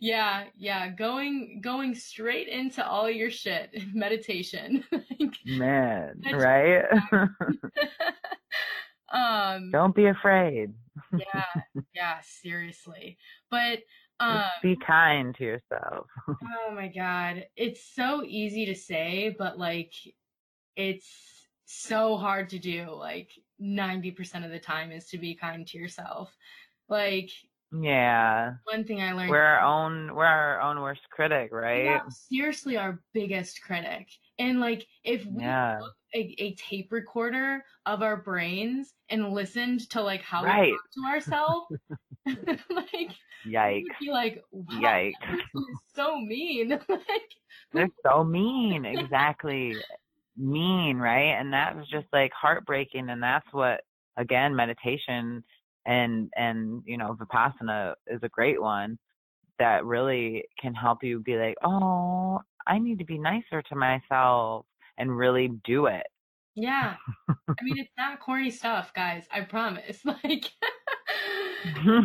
[0.00, 4.84] yeah, yeah, going going straight into all your shit, meditation.
[5.46, 6.84] Man, right?
[9.12, 10.74] um Don't be afraid.
[11.16, 11.62] yeah,
[11.94, 13.16] yeah, seriously.
[13.50, 13.80] But
[14.18, 16.06] um Just be kind to yourself.
[16.28, 19.92] oh my god, it's so easy to say, but like
[20.76, 21.08] it's
[21.66, 22.90] so hard to do.
[22.90, 26.34] Like 90% of the time is to be kind to yourself.
[26.88, 27.30] Like,
[27.72, 28.52] yeah.
[28.64, 29.30] One thing I learned.
[29.30, 30.14] We're our own.
[30.14, 31.84] We're our own worst critic, right?
[31.84, 34.08] Yeah, seriously, our biggest critic.
[34.38, 35.80] And like, if we yeah.
[36.14, 40.72] a, a, tape recorder of our brains and listened to like how right.
[40.72, 41.66] we talk to ourselves,
[42.70, 43.10] like,
[43.46, 43.82] yikes!
[44.00, 45.12] Be like, wow, yikes!
[45.94, 46.70] so mean.
[46.88, 47.34] like,
[47.72, 48.84] they're so mean.
[48.84, 49.74] Exactly
[50.36, 51.38] mean, right?
[51.38, 53.08] And that was just like heartbreaking.
[53.10, 53.82] And that's what,
[54.16, 55.44] again, meditation
[55.86, 58.98] and, and, you know, Vipassana is a great one
[59.58, 64.66] that really can help you be like, oh, I need to be nicer to myself
[64.98, 66.06] and really do it.
[66.54, 66.94] Yeah.
[67.28, 69.26] I mean, it's not corny stuff, guys.
[69.32, 70.00] I promise.
[70.24, 70.50] Like,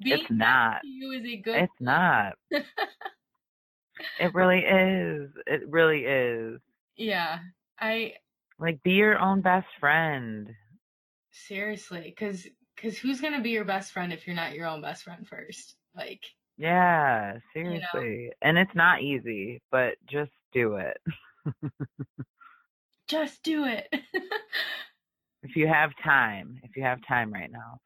[0.00, 0.80] it's not.
[0.84, 1.56] you is a good.
[1.56, 2.32] It's not.
[2.50, 5.30] it really is.
[5.46, 6.60] It really is.
[6.98, 7.38] Yeah.
[7.80, 8.14] I
[8.58, 10.48] like be your own best friend.
[11.30, 14.82] Seriously, cuz cuz who's going to be your best friend if you're not your own
[14.82, 15.76] best friend first?
[15.94, 16.24] Like
[16.56, 18.00] Yeah, seriously.
[18.02, 18.30] You know?
[18.42, 21.00] And it's not easy, but just do it.
[23.08, 23.88] just do it.
[25.42, 27.78] if you have time, if you have time right now.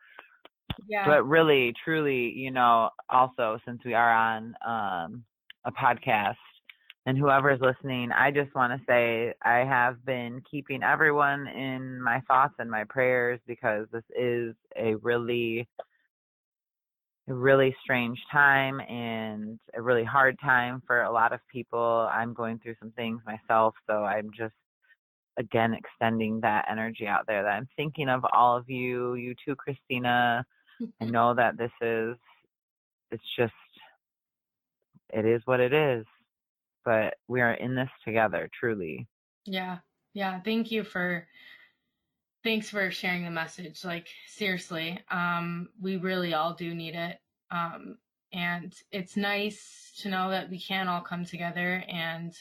[0.88, 1.04] Yeah.
[1.06, 5.24] But really, truly, you know, also since we are on um
[5.64, 6.36] a podcast,
[7.04, 12.00] and whoever is listening, I just want to say I have been keeping everyone in
[12.00, 15.68] my thoughts and my prayers because this is a really
[17.28, 22.08] a really strange time and a really hard time for a lot of people.
[22.12, 24.54] I'm going through some things myself, so I'm just
[25.38, 29.56] again extending that energy out there that I'm thinking of all of you, you too,
[29.56, 30.44] Christina.
[31.00, 32.16] I know that this is
[33.10, 33.52] it's just
[35.12, 36.06] it is what it is
[36.84, 39.08] but we are in this together, truly.
[39.44, 39.78] Yeah.
[40.14, 40.40] Yeah.
[40.40, 41.26] Thank you for
[42.44, 43.84] thanks for sharing the message.
[43.84, 47.18] Like seriously, um, we really all do need it.
[47.50, 47.98] Um,
[48.32, 52.34] and it's nice to know that we can all come together and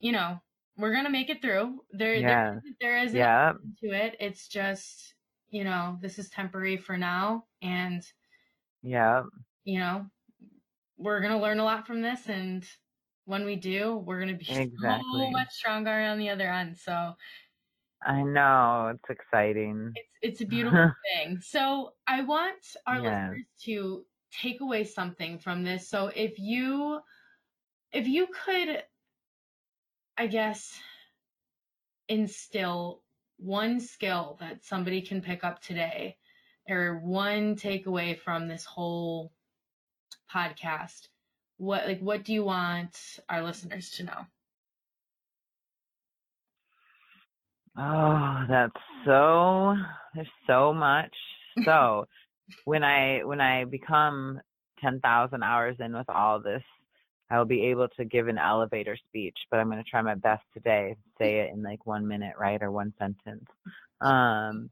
[0.00, 0.38] you know,
[0.76, 1.80] we're gonna make it through.
[1.92, 2.28] There yeah.
[2.28, 3.52] there, there is yeah.
[3.80, 4.16] to it.
[4.20, 5.14] It's just,
[5.50, 8.02] you know, this is temporary for now and
[8.82, 9.22] yeah.
[9.64, 10.06] You know,
[10.98, 12.64] we're gonna learn a lot from this and
[13.26, 15.02] when we do, we're going to be exactly.
[15.12, 16.76] so much stronger on the other end.
[16.76, 17.14] So
[18.02, 19.92] I know it's exciting.
[19.94, 20.92] It's it's a beautiful
[21.24, 21.40] thing.
[21.40, 23.30] So I want our yes.
[23.30, 25.88] listeners to take away something from this.
[25.88, 27.00] So if you
[27.92, 28.82] if you could
[30.16, 30.78] I guess
[32.08, 33.02] instill
[33.38, 36.16] one skill that somebody can pick up today
[36.68, 39.32] or one takeaway from this whole
[40.32, 41.08] podcast
[41.58, 42.96] what like what do you want
[43.28, 44.26] our listeners to know?
[47.76, 48.72] Oh, that's
[49.04, 49.74] so
[50.14, 51.14] there's so much.
[51.64, 52.06] So
[52.64, 54.40] when I when I become
[54.80, 56.62] 10,000 hours in with all this,
[57.30, 60.14] I will be able to give an elevator speech, but I'm going to try my
[60.14, 60.94] best today.
[61.18, 62.62] Say it in like 1 minute, right?
[62.62, 63.46] Or one sentence.
[64.00, 64.70] Um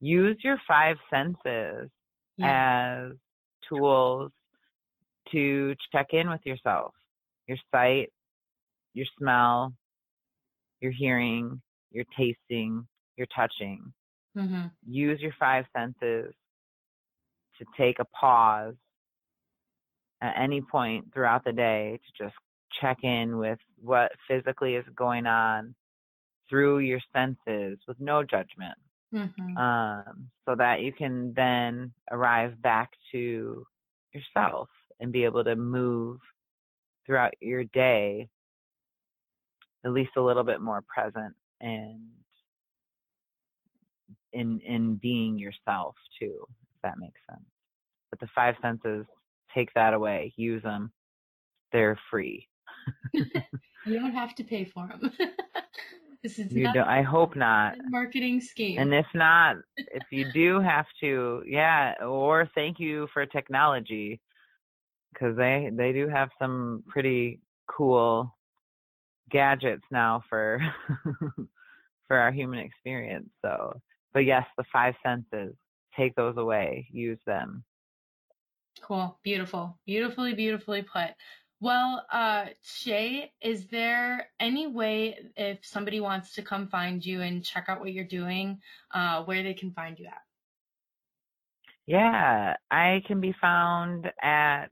[0.00, 1.88] use your five senses
[2.36, 3.06] yeah.
[3.08, 3.16] as
[3.68, 4.32] tools
[5.32, 6.94] to check in with yourself
[7.46, 8.10] your sight,
[8.94, 9.72] your smell,
[10.80, 11.60] your hearing,
[11.90, 13.92] your tasting, your touching.
[14.36, 14.66] Mm-hmm.
[14.86, 16.32] Use your five senses
[17.58, 18.74] to take a pause
[20.20, 22.34] at any point throughout the day to just
[22.80, 25.74] check in with what physically is going on
[26.48, 28.78] through your senses with no judgment
[29.12, 29.56] Mhm.
[29.56, 33.64] um, so that you can then arrive back to
[34.12, 34.68] yourself
[35.04, 36.18] and be able to move
[37.04, 38.26] throughout your day
[39.84, 42.00] at least a little bit more present and
[44.32, 47.44] in in being yourself too if that makes sense
[48.10, 49.04] but the five senses
[49.54, 50.90] take that away use them
[51.70, 52.48] they're free
[53.12, 55.12] you don't have to pay for them.
[56.22, 58.78] this is you not don't i hope not marketing scheme.
[58.78, 64.20] And if not, if you do have to, yeah, or thank you for technology
[65.14, 68.34] because they they do have some pretty cool
[69.30, 70.60] gadgets now for
[72.08, 73.28] for our human experience.
[73.42, 73.80] So,
[74.12, 75.54] but yes, the five senses,
[75.96, 77.64] take those away, use them.
[78.82, 79.18] Cool.
[79.22, 79.78] Beautiful.
[79.86, 81.10] Beautifully, beautifully put.
[81.60, 87.42] Well, uh, Shea, is there any way if somebody wants to come find you and
[87.42, 88.60] check out what you're doing,
[88.92, 90.20] uh, where they can find you at?
[91.86, 94.68] Yeah, I can be found at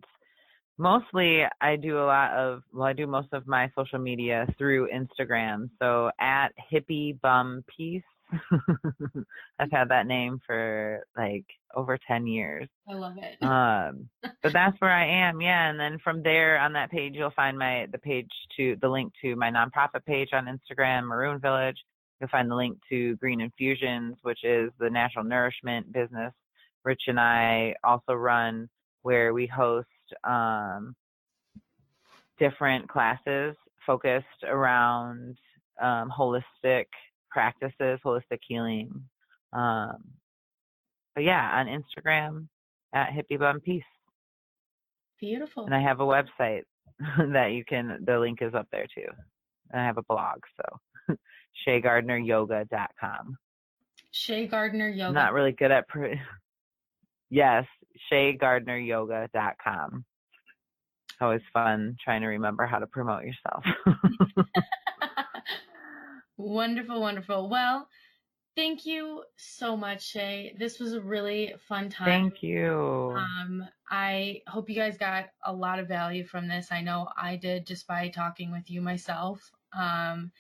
[0.79, 4.89] mostly I do a lot of well I do most of my social media through
[4.89, 5.71] Instagram.
[5.81, 8.03] So at hippie bum peace.
[9.59, 11.45] I've had that name for like
[11.75, 12.67] over 10 years.
[12.89, 13.43] I love it.
[13.45, 14.09] Um
[14.43, 15.41] but that's where I am.
[15.41, 18.89] Yeah, and then from there on that page you'll find my the page to the
[18.89, 21.79] link to my nonprofit page on Instagram, Maroon Village.
[22.21, 26.33] You'll find the link to Green Infusions, which is the natural nourishment business
[26.85, 28.69] Rich and I also run
[29.03, 29.89] where we host
[30.25, 30.95] um,
[32.39, 33.55] different classes
[33.87, 35.37] focused around
[35.81, 36.87] um, holistic
[37.31, 38.91] practices, holistic healing.
[39.53, 39.97] Um,
[41.15, 42.49] but yeah, on Instagram
[42.95, 43.83] at Hippie Bum Peace.
[45.21, 45.67] Beautiful.
[45.67, 46.63] And I have a website
[47.19, 49.07] that you can, the link is up there too.
[49.71, 51.17] And I have a blog, so
[51.67, 53.37] sheagardneryoga.com.
[54.11, 55.09] Shea Gardner Yoga.
[55.09, 56.07] I'm not really good at, pr-
[57.31, 57.65] yes,
[58.11, 60.05] sheagardneryoga.com.
[61.21, 63.65] Always fun trying to remember how to promote yourself.
[66.37, 67.49] wonderful, wonderful.
[67.49, 67.87] Well,
[68.57, 70.55] thank you so much, Shea.
[70.59, 72.07] This was a really fun time.
[72.07, 73.15] Thank you.
[73.17, 76.73] Um, I hope you guys got a lot of value from this.
[76.73, 79.51] I know I did just by talking with you myself.
[79.79, 80.33] Um,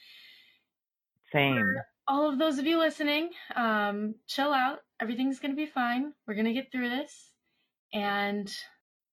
[1.32, 1.76] Same.
[2.08, 4.80] all of those of you listening, um, chill out.
[5.00, 6.12] Everything's going to be fine.
[6.26, 7.31] We're going to get through this.
[7.92, 8.52] And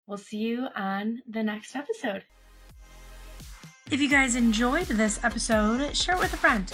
[0.07, 2.23] we'll see you on the next episode.
[3.91, 6.73] If you guys enjoyed this episode, share it with a friend.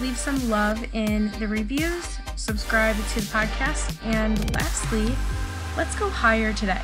[0.00, 5.14] Leave some love in the reviews, subscribe to the podcast, and lastly,
[5.76, 6.82] let's go higher today.